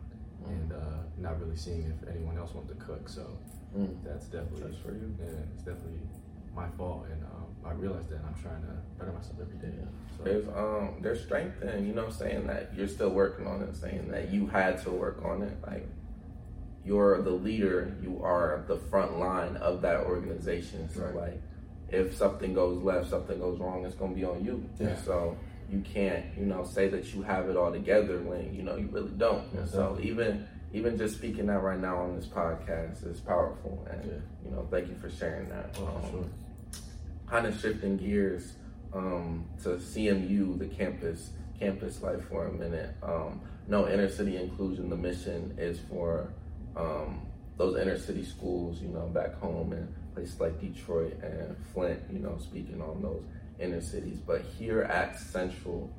[0.49, 0.77] and uh,
[1.19, 3.09] not really seeing if anyone else wanted to cook.
[3.09, 3.27] So
[3.77, 4.03] Mm.
[4.05, 5.15] that's definitely That's for you.
[5.21, 6.01] Yeah, it's definitely
[6.57, 9.73] my fault, and um, I realize that I'm trying to better myself every day.
[10.19, 13.77] So There's um there's strength in you know saying that you're still working on it,
[13.77, 15.57] saying that you had to work on it.
[15.65, 15.87] Like
[16.85, 20.89] you're the leader, you are the front line of that organization.
[20.89, 21.15] So Right.
[21.15, 21.43] like
[21.91, 24.65] if something goes left, something goes wrong, it's gonna be on you.
[24.81, 24.97] Yeah.
[24.97, 25.37] So
[25.71, 28.89] you can't you know say that you have it all together when you know you
[28.91, 29.45] really don't.
[29.55, 34.05] Yes, so even even just speaking that right now on this podcast is powerful, and
[34.05, 34.19] Yeah.
[34.45, 35.77] you know thank you for sharing that.
[35.79, 36.25] Oh, Um, sure.
[37.29, 38.55] kind of shifting gears
[38.93, 42.95] um, to CMU, the campus campus life for a minute.
[43.03, 44.89] Um, no, inner city inclusion.
[44.91, 46.33] The mission is for
[46.77, 47.21] um,
[47.59, 52.01] those inner city schools, you know, back home and places like Detroit and Flint.
[52.13, 53.23] You know, speaking on those
[53.61, 54.19] inner cities.
[54.19, 55.91] But here at Central,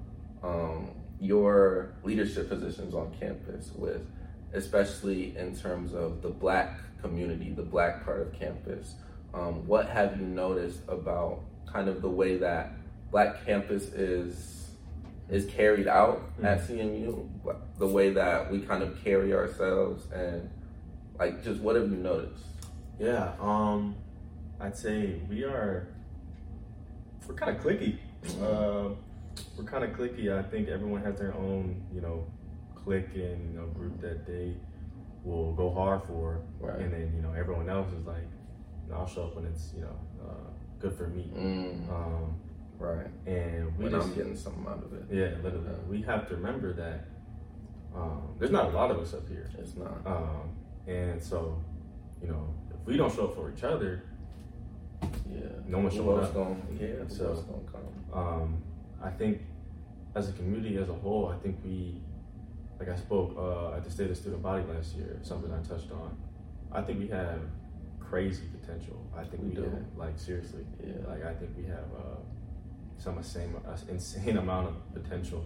[0.44, 4.06] um, your leadership positions on campus with
[4.54, 8.96] especially in terms of the black community, the black part of campus.
[9.34, 12.74] Um, what have you noticed about kind of the way that
[13.12, 14.58] black campus is
[15.30, 17.26] is carried out at CMU,
[17.78, 20.50] the way that we kind of carry ourselves, and
[21.18, 22.44] like just what have you noticed?
[23.00, 23.96] Yeah, um,
[24.60, 25.88] I'd say we are
[27.32, 27.98] we're kind of clicky.
[28.42, 28.94] Uh,
[29.58, 30.38] we're kind of clicky.
[30.38, 32.26] I think everyone has their own, you know,
[32.76, 34.56] clique and you know group that they
[35.24, 36.80] will go hard for, Right.
[36.80, 38.28] and then you know everyone else is like,
[38.94, 39.96] I'll show up when it's you know
[40.28, 41.32] uh, good for me.
[41.34, 42.36] Mm, Um,
[42.78, 43.08] right.
[43.26, 46.36] and we When just I'm getting something out of it, yeah, literally, we have to
[46.36, 47.06] remember that
[47.96, 49.50] um, there's not a lot of us up here.
[49.58, 50.02] it's not.
[50.06, 50.56] Um,
[50.88, 51.62] and so,
[52.22, 54.04] you know, if we don't show up for each other,
[55.32, 55.40] Yeah.
[55.68, 56.34] no one showing up.
[56.34, 56.88] Gonna, yeah.
[57.08, 58.20] So- else gonna come?
[58.20, 58.64] um,
[59.02, 59.42] I think
[60.16, 62.02] as a community as a whole, I think we,
[62.80, 65.92] like I spoke uh, at the State of Student Body last year, something I touched
[65.92, 66.18] on.
[66.72, 67.40] I think we have
[68.00, 68.98] crazy potential.
[69.16, 69.62] I think We we, do.
[69.64, 70.94] have, like seriously, Yeah.
[71.08, 72.18] like I think we have uh,
[72.98, 75.46] some insane, uh, insane amount of potential.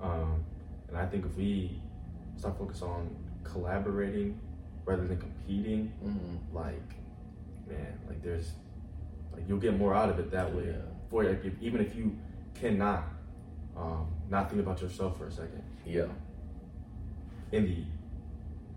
[0.00, 0.44] Um,
[0.88, 1.80] and I think if we
[2.36, 3.14] start focus on
[3.44, 4.40] collaborating
[4.84, 6.88] rather than competing, Mm, like
[7.68, 8.52] man, like there's
[9.32, 10.66] like you'll get more out of it that way.
[10.66, 10.76] Yeah.
[11.08, 12.16] For like if, even if you
[12.54, 13.04] cannot
[13.76, 16.06] um, not think about yourself for a second, yeah.
[17.52, 17.84] in the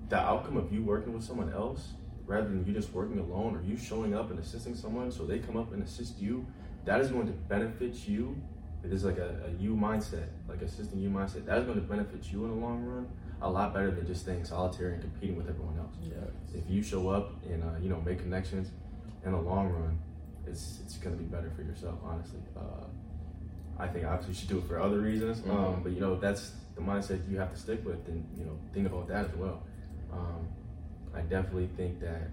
[0.09, 1.93] the outcome of you working with someone else
[2.25, 5.39] rather than you just working alone or you showing up and assisting someone so they
[5.39, 6.45] come up and assist you,
[6.85, 8.35] that is going to benefit you.
[8.83, 11.45] It is like a, a you mindset, like assisting you mindset.
[11.45, 13.07] That is going to benefit you in the long run
[13.43, 15.95] a lot better than just staying solitary and competing with everyone else.
[16.01, 16.57] Yeah.
[16.57, 18.71] If you show up and uh, you know make connections
[19.25, 19.99] in the long run,
[20.47, 21.99] it's it's gonna be better for yourself.
[22.03, 22.85] Honestly, uh,
[23.77, 25.83] I think obviously you should do it for other reasons, um, Mhm.
[25.83, 28.87] but you know that's the mindset you have to stick with, and you know think
[28.87, 29.63] about that as well.
[30.11, 30.47] Um,
[31.13, 32.29] I definitely think that,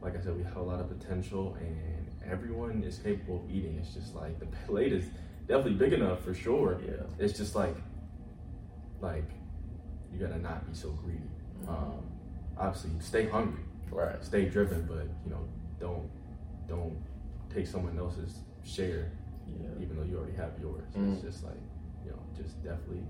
[0.00, 3.76] like I said, we have a lot of potential, and everyone is capable of eating.
[3.78, 5.04] It's just like the plate is
[5.46, 6.80] definitely big enough for sure.
[6.84, 7.02] Yeah.
[7.18, 7.76] It's just like,
[9.00, 9.28] like,
[10.12, 11.20] you gotta not be so greedy.
[11.62, 11.68] Mm-hmm.
[11.70, 12.02] Um,
[12.58, 14.22] obviously, stay hungry, Right.
[14.24, 15.40] stay driven, but you know,
[15.78, 16.08] don't
[16.68, 16.96] don't
[17.56, 19.10] take someone else's share,
[19.48, 19.68] Yeah.
[19.82, 20.84] even though you already have yours.
[20.94, 21.14] Mm.
[21.14, 21.56] It's just like,
[22.04, 23.02] you know, just definitely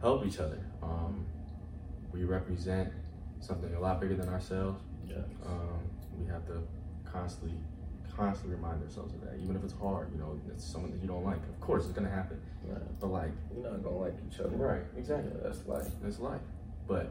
[0.00, 0.60] help each other.
[0.82, 1.26] Um,
[2.12, 2.92] we represent
[3.40, 4.80] something a lot bigger than ourselves.
[5.06, 5.16] Yeah.
[5.44, 5.80] Um,
[6.18, 6.62] we have to
[7.04, 7.58] constantly,
[8.14, 10.12] constantly remind ourselves of that, even if it's hard.
[10.12, 11.38] You know, it's someone that you don't like.
[11.48, 12.40] Of course, it's gonna happen.
[12.64, 13.00] Right.
[13.00, 14.50] But like, We're not gonna like each other.
[14.56, 15.32] right, exactly.
[15.34, 15.88] Yeah, that's life.
[16.02, 16.40] That's life.
[16.86, 17.10] But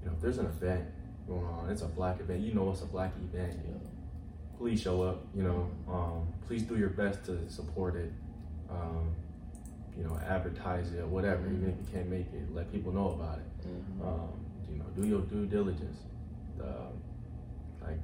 [0.00, 0.84] you know, if there's an event
[1.26, 2.40] going on, it's a black event.
[2.40, 3.58] You know, it's a black event.
[3.66, 3.74] Yeah.
[4.58, 5.24] Please show up.
[5.34, 8.12] You know, um, please do your best to support it.
[8.68, 9.14] Um,
[9.96, 11.46] you know, advertise it, or whatever.
[11.46, 13.68] Even if you can't make it, let people know about it.
[13.68, 14.06] Mhm.
[14.06, 14.28] Um,
[14.68, 15.98] you know, do your due diligence.
[16.60, 16.92] Um,
[17.80, 18.00] like,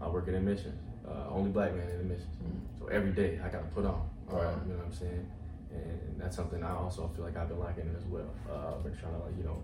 [0.00, 0.80] I work in admissions.
[1.06, 2.36] Uh, only black man in admissions.
[2.42, 2.78] Mhm.
[2.78, 4.08] So every day I got to put on.
[4.28, 4.54] Right.
[4.66, 5.26] You know what I'm saying?
[5.72, 8.30] And that's something I also feel like I've been lacking in as well.
[8.48, 9.60] Uh, I've been trying to like you know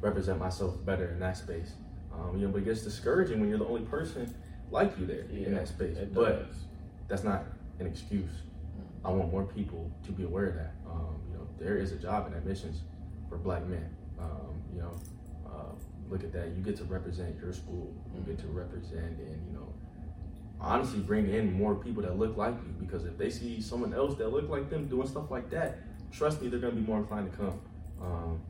[0.00, 1.74] represent myself better in that space.
[2.12, 4.34] Um, you know, but it gets discouraging when you're the only person
[4.70, 5.96] like you there in that space.
[6.12, 6.56] But does.
[7.08, 7.44] that's not
[7.80, 8.30] an excuse.
[9.04, 10.74] I want more people to be aware of that.
[10.86, 12.82] Um, you know, there is a job in admissions
[13.28, 13.88] for black men.
[14.18, 14.92] Um, you know,
[15.46, 15.72] uh,
[16.10, 16.48] look at that.
[16.48, 17.94] You get to represent your school.
[18.14, 19.72] You get to represent and you know,
[20.60, 22.74] honestly bring in more people that look like you.
[22.78, 25.78] Because if they see someone else that look like them doing stuff like that,
[26.12, 27.60] trust me, they're gonna be more inclined to come.
[28.00, 28.40] Um,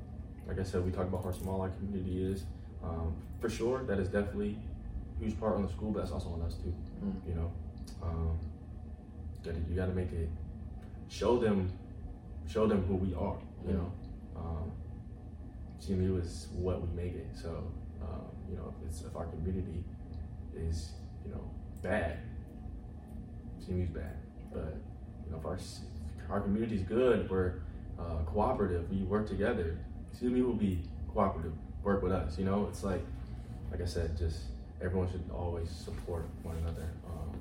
[0.46, 2.44] like I said, we talked about how small our community is.
[2.82, 4.58] Um, for sure, that is definitely
[5.20, 6.74] huge part on the school, but that's also on us too.
[7.04, 7.28] Mm.
[7.28, 7.52] You know,
[8.02, 8.38] um,
[9.44, 10.28] gotta, you got to make it
[11.08, 11.72] show them,
[12.50, 13.38] show them who we are.
[13.66, 13.92] You know,
[14.36, 14.72] um,
[15.80, 17.28] CMU is what we make it.
[17.34, 19.84] So, um, you know, if it's if our community
[20.56, 20.92] is
[21.24, 21.50] you know
[21.82, 22.18] bad,
[23.60, 24.16] CMU's bad.
[24.52, 24.76] But
[25.26, 25.58] you know, if our
[26.30, 27.60] our community's good, we're
[27.98, 29.78] uh, cooperative, we work together.
[30.20, 31.52] CMU will be cooperative,
[31.82, 32.38] work with us.
[32.38, 33.04] You know, it's like,
[33.70, 34.38] like I said, just
[34.82, 37.38] everyone should always support one another, um,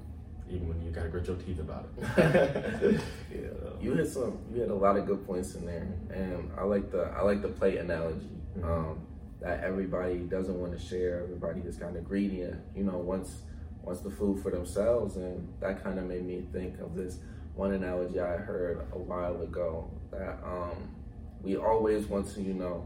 [0.50, 3.02] even when you gotta grit your teeth about it.
[3.32, 3.40] yeah,
[3.82, 4.40] you hit some.
[4.52, 7.42] You hit a lot of good points in there, and I like the I like
[7.42, 8.30] the plate analogy.
[8.58, 8.64] Mhm.
[8.64, 9.00] Um,
[9.40, 11.22] that everybody doesn't want to share.
[11.22, 13.42] Everybody is kind of greedy, and you know, wants
[13.84, 17.20] wants the food for themselves, and that kind of made me think of this
[17.56, 20.90] one analogy I heard a while ago that um,
[21.42, 22.86] we always want to, you know,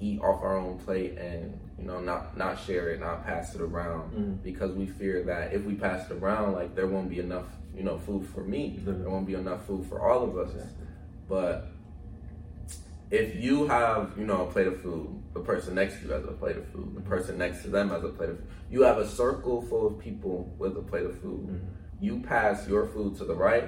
[0.00, 3.60] eat off our own plate and you know not not share it, not pass it
[3.60, 4.42] around Mhm.
[4.42, 7.82] because we fear that if we pass it around, like there won't be enough, you
[7.84, 8.76] know, food for me.
[8.78, 9.00] Literally.
[9.02, 10.50] There won't be enough food for all of us.
[10.52, 10.86] Exactly.
[11.28, 11.68] But
[13.10, 16.24] if you have, you know, a plate of food, the person next to you has
[16.24, 18.82] a plate of food, the person next to them has a plate of food, you
[18.82, 21.46] have a circle full of people with a plate of food.
[21.48, 21.60] Mhm.
[22.00, 23.64] You pass your food to the right,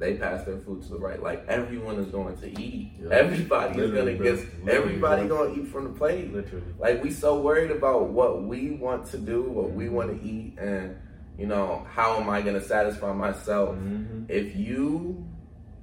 [0.00, 1.22] they pass their food to the right.
[1.22, 2.92] Like everyone is going to eat.
[3.00, 3.10] Yeah.
[3.10, 6.32] Everybody is gonna get everybody gonna eat from the plate.
[6.32, 6.64] Literally.
[6.78, 10.58] Like we so worried about what we want to do, what we want to eat,
[10.58, 10.96] and
[11.38, 13.76] you know, how am I gonna satisfy myself?
[13.76, 14.24] Mhm.
[14.28, 15.24] If you,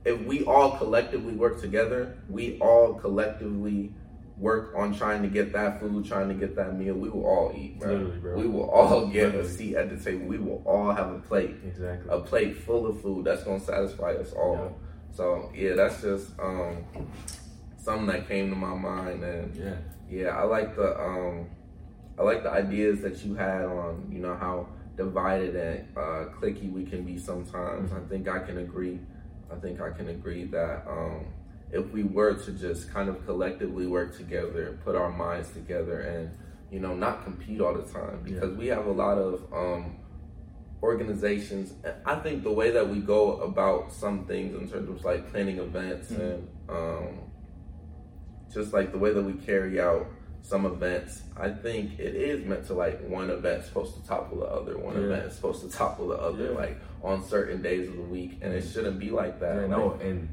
[0.04, 3.94] if we all collectively work together, we all collectively
[4.40, 7.52] work on trying to get that food, trying to get that meal, we will all
[7.56, 7.92] eat, bro.
[7.92, 8.36] Literally, bro.
[8.38, 10.26] We will all get a seat at the table.
[10.28, 12.10] We will all have a plate, Exactly.
[12.10, 14.78] a plate full of food that's gonna satisfy us all.
[15.12, 16.86] So yeah, that's just um,
[17.78, 19.76] something that came to my mind, and Yeah.
[20.10, 21.48] yeah, I like the um,
[22.20, 26.72] I like the ideas that you had on you know how divided and uh, clicky
[26.72, 27.92] we can be sometimes.
[27.92, 29.00] I think I can agree.
[29.52, 31.26] I think I can agree that um,
[31.72, 36.00] if we were to just kind of collectively work together, and put our minds together,
[36.02, 36.32] and
[36.72, 39.98] you know not compete all the time because we have a lot of um,
[40.84, 41.74] organizations.
[42.06, 45.58] I think the way that we go about some things in terms of like planning
[45.60, 47.20] events and um,
[48.54, 50.08] just like the way that we carry out
[50.42, 54.46] some events, I think it is meant to like one event supposed to topple the
[54.46, 55.02] other, one Yeah.
[55.08, 56.58] event is supposed to topple the other, Yeah.
[56.58, 59.56] like on certain days of the week, and it shouldn't be like that.
[59.62, 60.30] Yeah, no, and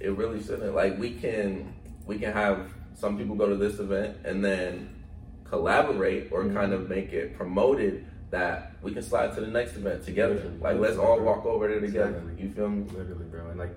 [0.00, 0.74] it really shouldn't.
[0.74, 1.74] Like we can
[2.06, 4.94] we can have some people go to this event and then
[5.44, 10.04] collaborate or kind of make it promoted that we can slide to the next event
[10.04, 10.34] together.
[10.34, 10.58] Literally.
[10.58, 12.18] Like let's all walk over there together.
[12.18, 12.42] Exactly.
[12.42, 12.84] You feel me?
[12.92, 13.74] literally, bro, and like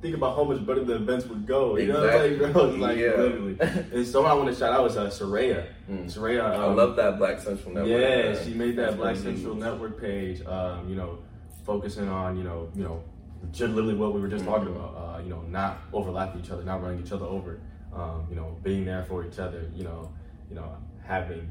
[0.00, 1.76] think about how much better the events would go.
[1.76, 2.36] You know, Exactly.
[2.38, 3.10] like, bro, it's like Yeah.
[3.16, 3.56] literally.
[3.92, 5.66] And someone I want to shout out is uh, Soraya.
[5.88, 6.06] Mm.
[6.12, 7.88] Soraya, I um, love that Black Central Network.
[8.00, 8.44] Yeah, man.
[8.44, 9.54] she made that That's Black Central.
[9.54, 10.44] Network page.
[10.44, 11.18] Um, you know,
[11.64, 13.04] focusing on you know, you know,
[13.50, 14.76] just literally what we were just talking Mhm.
[14.76, 14.94] about.
[14.96, 17.58] Uh, you know, not overlapping each other, not running each other over.
[17.92, 19.68] Um, you know, being there for each other.
[19.74, 20.10] You know,
[20.48, 21.50] you know, having,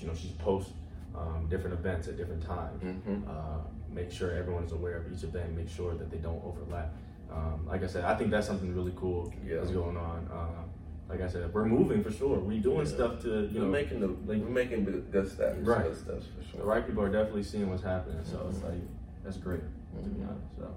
[0.00, 0.70] you know, she's post
[1.14, 2.82] um, different events at different times.
[2.82, 3.26] Mhm.
[3.28, 3.58] Uh,
[3.90, 6.92] make sure everyone is aware of each of them, make sure that they don't overlap.
[7.32, 9.56] Um, like I said, I think that's something really cool Yeah.
[9.56, 10.28] that's going on.
[10.30, 10.62] Uh,
[11.08, 12.38] like I said, we're moving for sure.
[12.40, 12.84] We're doing Yeah.
[12.84, 15.58] stuff to you We're know making the like- we're making the good steps.
[15.60, 15.84] Right.
[15.84, 18.18] Good for the right people are definitely seeing what's happening.
[18.24, 18.64] So it's Mhm.
[18.64, 18.80] like
[19.24, 19.62] that's great
[20.04, 20.56] to be honest.
[20.58, 20.74] So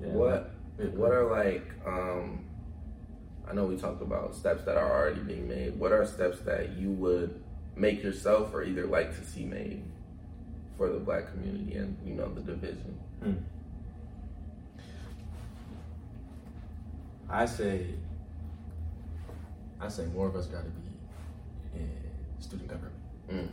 [0.00, 0.08] yeah.
[0.08, 0.50] What
[0.94, 2.44] what are like um
[3.48, 5.78] I know we talked about steps that are already being made.
[5.78, 7.42] What are steps that you would
[7.76, 9.84] make yourself or either like to see made
[10.76, 12.98] for the black community and you know the division?
[17.28, 17.86] I say,
[19.80, 21.90] I say more of us got to be in
[22.38, 22.94] student government.
[23.30, 23.48] Mm.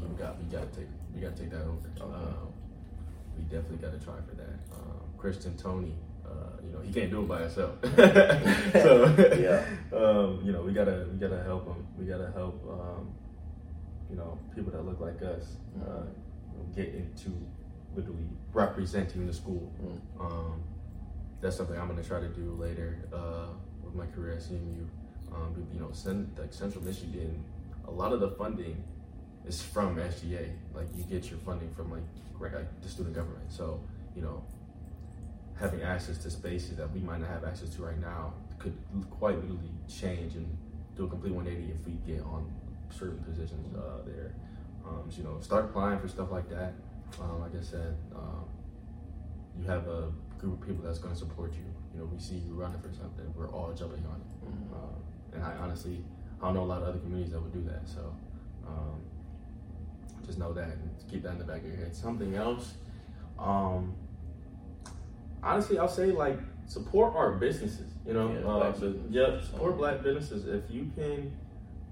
[0.00, 1.88] We got, we got to take, we got to take that over.
[2.00, 2.52] Um,
[3.38, 4.58] we definitely got to try for that.
[4.74, 5.94] Um, Christian Tony,
[6.26, 6.30] uh,
[6.64, 7.74] you know, he can't do it by himself.
[8.72, 9.64] so, Yeah.
[9.96, 11.86] um, you know, we gotta, we gotta help him.
[11.98, 13.12] We gotta help, um,
[14.10, 16.02] you know, people that look like us uh,
[16.74, 17.30] get into
[17.94, 19.72] literally representing the school.
[19.82, 20.20] Mm.
[20.24, 20.62] Um,
[21.40, 23.46] that's something I'm gonna try to do later uh,
[23.82, 24.86] with my career at CMU.
[25.32, 27.44] Um, you know, Central Michigan,
[27.86, 28.82] a lot of the funding
[29.48, 30.50] is from SGA.
[30.74, 33.50] Like you get your funding from like, like the student government.
[33.50, 33.80] So
[34.14, 34.44] you know,
[35.58, 38.76] having access to spaces that we might not have access to right now could
[39.10, 40.46] quite literally change and
[40.96, 42.50] do a complete 180 if we get on
[42.90, 44.34] certain positions uh, there.
[44.86, 46.72] Um, so, you know, start applying for stuff like that.
[47.20, 48.44] Um, like I said, um,
[49.60, 51.64] you have a group of people that's going to support you.
[51.94, 54.48] You know, we see you running for something, we're all jumping on it.
[54.48, 54.72] Mhm.
[54.74, 54.94] Um,
[55.34, 56.04] and I honestly,
[56.40, 57.88] I don't know a lot of other communities that would do that.
[57.88, 58.12] So
[58.66, 59.00] um,
[60.26, 61.94] just know that and keep that in the back of your head.
[61.94, 62.74] Something else,
[63.38, 63.94] um,
[65.42, 67.92] honestly, I'll say like support our businesses.
[68.06, 69.10] You know, Yeah, uh, black businesses.
[69.10, 70.46] yeah, support black businesses.
[70.46, 71.32] If you can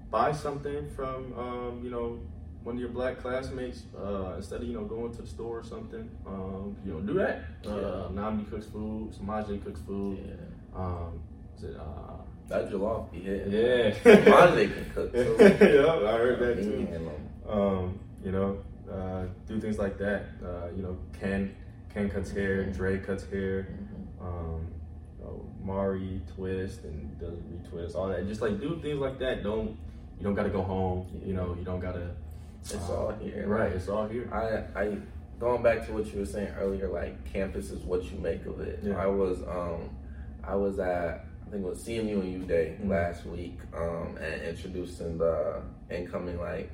[0.09, 2.19] buy something from, um, you know,
[2.63, 5.63] one of your black classmates uh, instead of you know going to the store or
[5.63, 7.43] something, um, you know, do that.
[7.65, 8.07] Uh, Yeah.
[8.11, 9.11] Nnamdi cooks food.
[9.13, 10.17] Samaje cooks food.
[10.25, 10.79] Yeah.
[10.79, 11.21] Um,
[11.57, 11.77] is it?
[11.77, 12.17] Uh,
[12.49, 13.51] That jollof be hitting.
[13.53, 14.29] yeah.
[14.29, 15.35] Monday can cook too.
[15.39, 16.87] yeah, I heard that too.
[17.49, 18.57] Um, you know,
[18.91, 20.23] uh, do things like that.
[20.43, 21.55] Uh, you know, Ken
[21.93, 23.67] Ken cuts hair, Dre cuts hair.
[23.69, 24.25] Mhm.
[24.25, 24.67] Um,
[25.19, 28.27] you know, Mari twist and does retwist, all that.
[28.27, 29.43] Just like do things like that.
[29.43, 29.69] Don't
[30.17, 31.07] you don't gotta go home.
[31.25, 32.11] You know, you don't gotta.
[32.61, 33.45] It's uh, all here.
[33.47, 34.27] Right, it's all here.
[34.33, 34.97] I, I
[35.39, 38.59] going back to what you were saying earlier, like campus is what you make of
[38.59, 38.79] it.
[38.83, 38.97] Yeah.
[39.01, 39.89] I was um
[40.43, 42.89] I was at I think it was CMU and U Day Mhm.
[42.89, 46.69] last week, um, and introducing the incoming like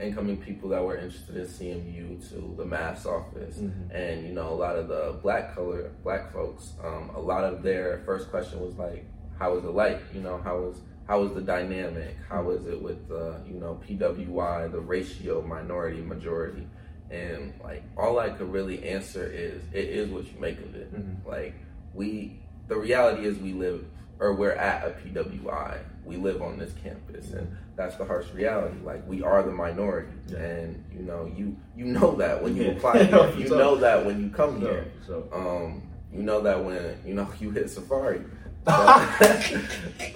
[0.00, 3.58] incoming people that were interested in CMU to the MASS office.
[3.58, 3.90] Mhm.
[3.94, 7.62] And you know, a lot of the black color black folks, um, a lot of
[7.62, 9.04] their first question was like,
[9.38, 10.00] How is it like?
[10.14, 12.14] You know, how is how is the dynamic?
[12.28, 16.66] How is it with the, you know, PWI, the ratio minority majority?
[17.10, 20.94] And like all I could really answer is it is what you make of it.
[20.94, 21.26] Mhm.
[21.26, 21.54] Like
[21.94, 23.84] we the reality is we live
[24.20, 25.78] or we're at a PWI.
[26.04, 28.76] We live on this campus and that's the harsh reality.
[28.84, 30.12] Like we are the minority.
[30.28, 30.38] Yeah.
[30.38, 32.70] And you know, you you know that when you Yeah.
[32.72, 33.32] apply here.
[33.38, 34.84] You So- know that when you come So, here.
[35.06, 38.20] so Um, you know that when you know you hit Safari.
[38.64, 39.54] But,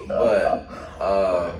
[0.07, 0.67] but
[1.01, 1.51] uh,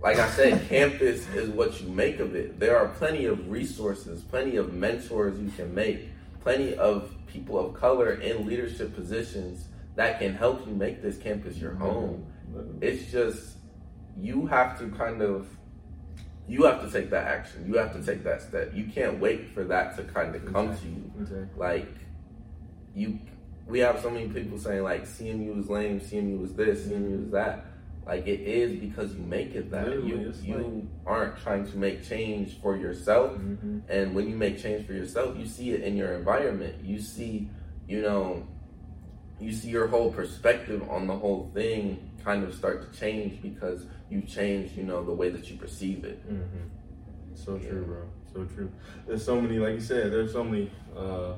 [0.00, 2.60] like I said, campus is what you make of it.
[2.60, 6.08] There are plenty of resources, plenty of mentors you can make,
[6.40, 11.56] plenty of people of color in leadership positions that can help you make this campus
[11.58, 12.26] your home.
[12.80, 13.56] It's just
[14.18, 15.48] you have to kind of
[16.48, 17.66] you have to take that action.
[17.66, 18.72] You have to take that step.
[18.74, 21.48] You can't wait for that to kind of come to you Okay.
[21.56, 21.88] like
[22.94, 23.18] you
[23.66, 27.30] we have so many people saying like CMU is lame, CMU is this, CMU is
[27.30, 27.66] that.
[28.04, 29.86] Like it is because you make it that.
[29.86, 33.32] Literally, you you aren't trying to make change for yourself.
[33.32, 33.78] Mm-hmm.
[33.88, 36.84] And when you make change for yourself, you see it in your environment.
[36.84, 37.48] You see,
[37.86, 38.44] you know,
[39.42, 43.86] you see your whole perspective on the whole thing kind of start to change because
[44.08, 46.22] you change, you know, the way that you perceive it.
[46.32, 46.68] Mm-hmm.
[47.34, 47.68] So Yeah.
[47.70, 48.02] true, bro.
[48.32, 48.70] So true.
[49.06, 50.70] There's so many, like you said, there's so many.
[50.96, 51.34] Uh,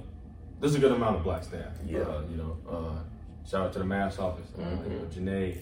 [0.61, 1.73] there's a good amount of black staff.
[1.87, 2.01] Yeah.
[2.01, 4.49] Uh, you know, uh, shout out to the mass office.
[4.57, 4.85] Uh, Mhm.
[4.91, 5.59] you know, Janae,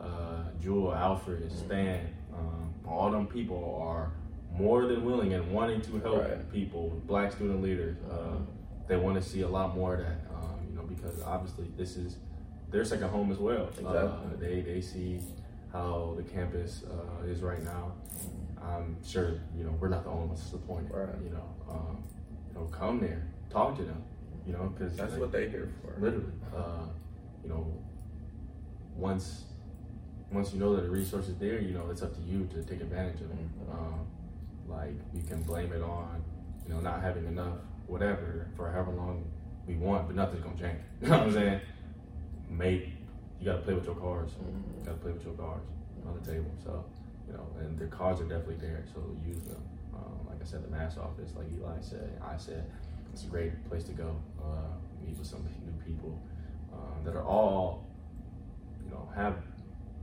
[0.00, 1.66] uh, Jewel, Alfred, Mm-hmm.
[1.66, 2.00] Stan.
[2.34, 4.12] Um, all them people are
[4.58, 6.52] more than willing and wanting to help Right.
[6.52, 7.96] people, black student leaders.
[8.10, 8.36] Uh,
[8.88, 10.16] they want to see a lot more of that.
[10.94, 12.16] Because obviously this is
[12.70, 13.68] their second home as well.
[13.86, 15.20] Uh, they they see
[15.72, 17.92] how the campus uh, is right now.
[18.62, 20.90] I'm sure you know we're not the only ones disappointed.
[20.92, 21.08] Right.
[21.22, 22.02] You know, um,
[22.48, 24.02] you know, come there, talk to them.
[24.46, 25.94] You know, because That's what they're here for.
[26.00, 26.86] literally, uh,
[27.44, 27.64] you know,
[28.96, 29.44] once
[30.32, 32.62] once you know that the resource is there, you know, it's up to you to
[32.64, 33.36] take advantage of it.
[33.36, 33.74] Mhm.
[33.74, 34.06] Um,
[34.68, 36.22] like you can blame it on,
[36.66, 39.24] you know, not having enough, whatever, for however long
[39.66, 40.78] we want, but nothing's gonna change.
[41.02, 41.60] You know what I'm saying?
[42.50, 42.88] Make
[43.40, 44.32] you gotta play with your cards.
[44.34, 44.78] Mhm.
[44.78, 45.66] You gotta play with your cards
[46.06, 46.50] on the table.
[46.64, 46.84] So,
[47.26, 49.60] you know, and the cards are definitely there, so use them.
[49.94, 52.70] Um, like I said, the mass office, like Eli said, I said,
[53.12, 54.16] it's a great place to go.
[54.40, 54.72] Uh,
[55.04, 56.16] meet with some new people
[56.72, 57.84] um, that are all,
[58.84, 59.36] you know, have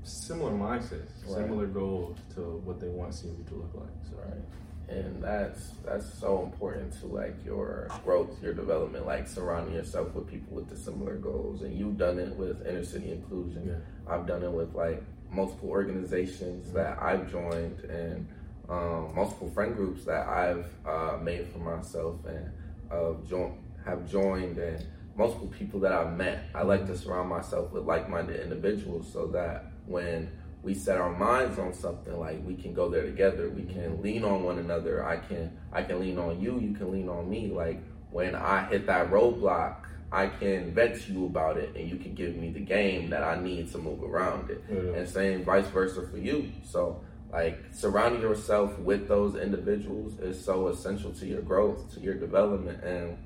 [0.04, 1.36] similar mindsets, Right.
[1.44, 3.90] similar goals to what they want CMU to look like.
[4.10, 4.44] So, Right.
[4.90, 10.28] And that's that's so important to like your growth, your development, like surrounding yourself with
[10.28, 11.62] people with the similar goals.
[11.62, 13.68] And you've done it with inner city inclusion.
[13.68, 14.14] Yeah.
[14.14, 18.28] I've done it with like multiple organizations that I've joined and
[18.68, 22.52] um, multiple friend groups that I've uh, made for myself and
[22.92, 24.86] uh, jo- have joined and
[25.16, 26.46] multiple people that I've met.
[26.56, 30.32] I like to surround myself with like-minded individuals so that when
[30.62, 33.50] we set our minds on something like we can go there together.
[33.50, 34.04] We can mm-hmm.
[34.04, 35.06] lean on one another.
[35.06, 37.50] I can i can lean on you you can lean on me.
[37.50, 37.82] Like
[38.12, 39.76] when i hit that roadblock
[40.12, 43.24] i can vent to you about it and you can give me the game that
[43.24, 44.64] i need to move around it.
[44.70, 46.52] And same vice versa for you.
[46.64, 47.02] So
[47.32, 52.84] like surrounding yourself with those individuals is so essential to your growth to your development.
[52.84, 53.18] And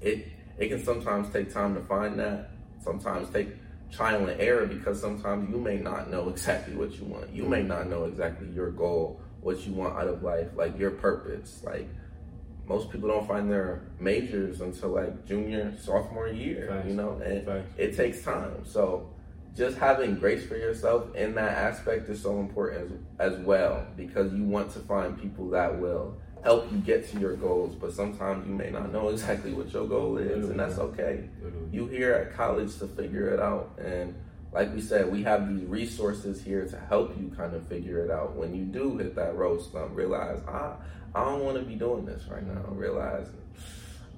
[0.00, 0.28] it
[0.58, 2.50] it can sometimes take time to find that
[2.82, 3.48] sometimes take
[3.92, 7.62] trial and error because sometimes you may not know exactly what you want you may
[7.62, 11.88] not know exactly your goal what you want out of life like your purpose like
[12.66, 16.88] most people don't find their majors until like junior sophomore year Facts.
[16.88, 17.70] you know and Facts.
[17.76, 19.08] it takes time so
[19.56, 24.32] just having grace for yourself in that aspect is so important as, as well because
[24.34, 26.16] you want to find people that will
[26.46, 29.84] help you get to your goals but sometimes you may not know exactly what your
[29.96, 31.28] goal is and that's okay.
[31.42, 31.68] Literally.
[31.72, 34.14] you here at college to figure it out and
[34.52, 38.10] like we said we have these resources here to help you kind of figure it
[38.12, 38.36] out.
[38.36, 40.74] When you do hit that road stump realize i
[41.16, 42.62] i don't want to be doing this right now.
[42.70, 43.26] Realize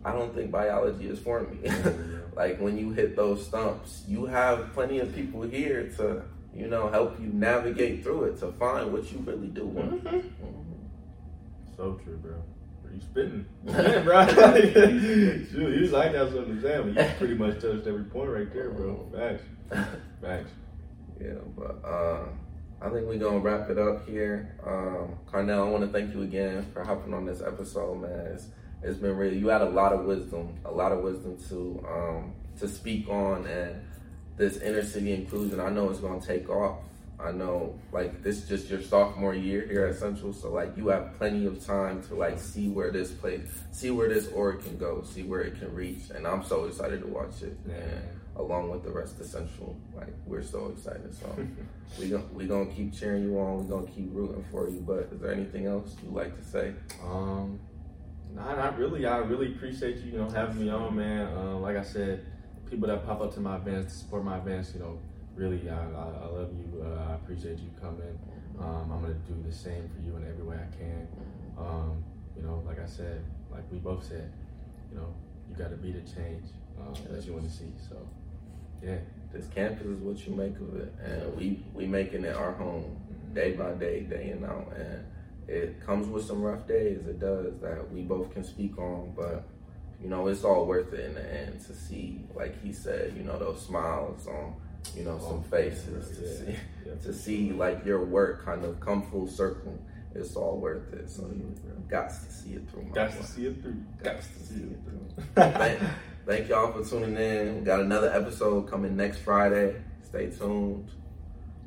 [0.05, 1.57] i don't think biology is for me.
[2.37, 6.22] Like when you hit those stumps you have plenty of people here to
[6.55, 10.05] you know help you navigate through it to find what you really do want.
[10.05, 10.57] Mhm.
[11.79, 12.33] So true, bro.
[12.33, 14.26] Are you spitting, yeah, bro.
[14.26, 18.31] Shoot, you was like that something to say, but you pretty much touched every point
[18.31, 19.09] right there, bro.
[19.14, 19.45] Facts,
[20.20, 20.51] facts.
[21.20, 22.24] Yeah, but uh,
[22.83, 24.57] I think we're gonna wrap it up here.
[24.66, 28.26] Um, Carnell, I want to thank you again for hopping on this episode, man.
[28.35, 28.49] It's,
[28.83, 32.33] it's been really you had a lot of wisdom, a lot of wisdom to um,
[32.59, 33.81] to speak on, and
[34.37, 35.61] this inner city inclusion.
[35.61, 36.79] I know it's gonna take off.
[37.20, 40.88] I know, like this is just your sophomore year here at Central, so like you
[40.88, 44.78] have plenty of time to like see where this place, see where this org can
[44.78, 47.58] go, see where it can reach, and I'm so excited to watch it.
[47.66, 47.74] Yeah.
[47.74, 51.12] And along with the rest of Central, like we're so excited.
[51.12, 51.34] So
[51.98, 53.66] we gonna we gonna keep cheering you on.
[53.66, 54.80] We are gonna keep rooting for you.
[54.80, 56.72] But is there anything else you'd like to say?
[57.04, 57.58] Um,
[58.32, 59.06] nah, not really.
[59.06, 61.26] I really appreciate you, you know, having me on, man.
[61.36, 62.24] Um, like I said,
[62.70, 65.00] people that pop up to my events, to support my events, you know,
[65.39, 66.82] really, I, I, I love you.
[66.84, 68.18] Uh, I appreciate you coming.
[68.59, 71.09] Um, I'm gonna do the same for you in every way I can.
[71.57, 72.05] Um,
[72.36, 74.32] you know, like I said, like we both said,
[74.91, 75.14] you know,
[75.49, 76.45] you got to be the change
[76.80, 77.72] um, that you want to see.
[77.89, 77.97] So,
[78.82, 78.99] yeah,
[79.32, 82.97] This campus is what you make of it, and we we making it our home
[83.32, 85.05] day by day, day in out, and
[85.47, 87.07] it comes with some rough days.
[87.07, 89.45] It does that we both can speak on, but
[90.03, 93.22] you know it's all worth it in the end to see, like he said, you
[93.22, 94.55] know those smiles on
[94.95, 95.51] you know some oh.
[95.51, 96.57] faces to see
[97.03, 99.79] to see like your work kind of come full circle.
[100.14, 101.11] It's all worth it.
[101.11, 101.55] So you
[101.89, 102.91] got to see it through.
[102.95, 103.76] got to see it through.
[104.03, 105.24] Got to see it through.
[105.35, 105.81] thank,
[106.26, 107.59] thank y'all for tuning in.
[107.59, 109.76] We got another episode coming next Friday.
[110.05, 110.91] Stay tuned.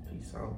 [0.09, 0.55] Peace out.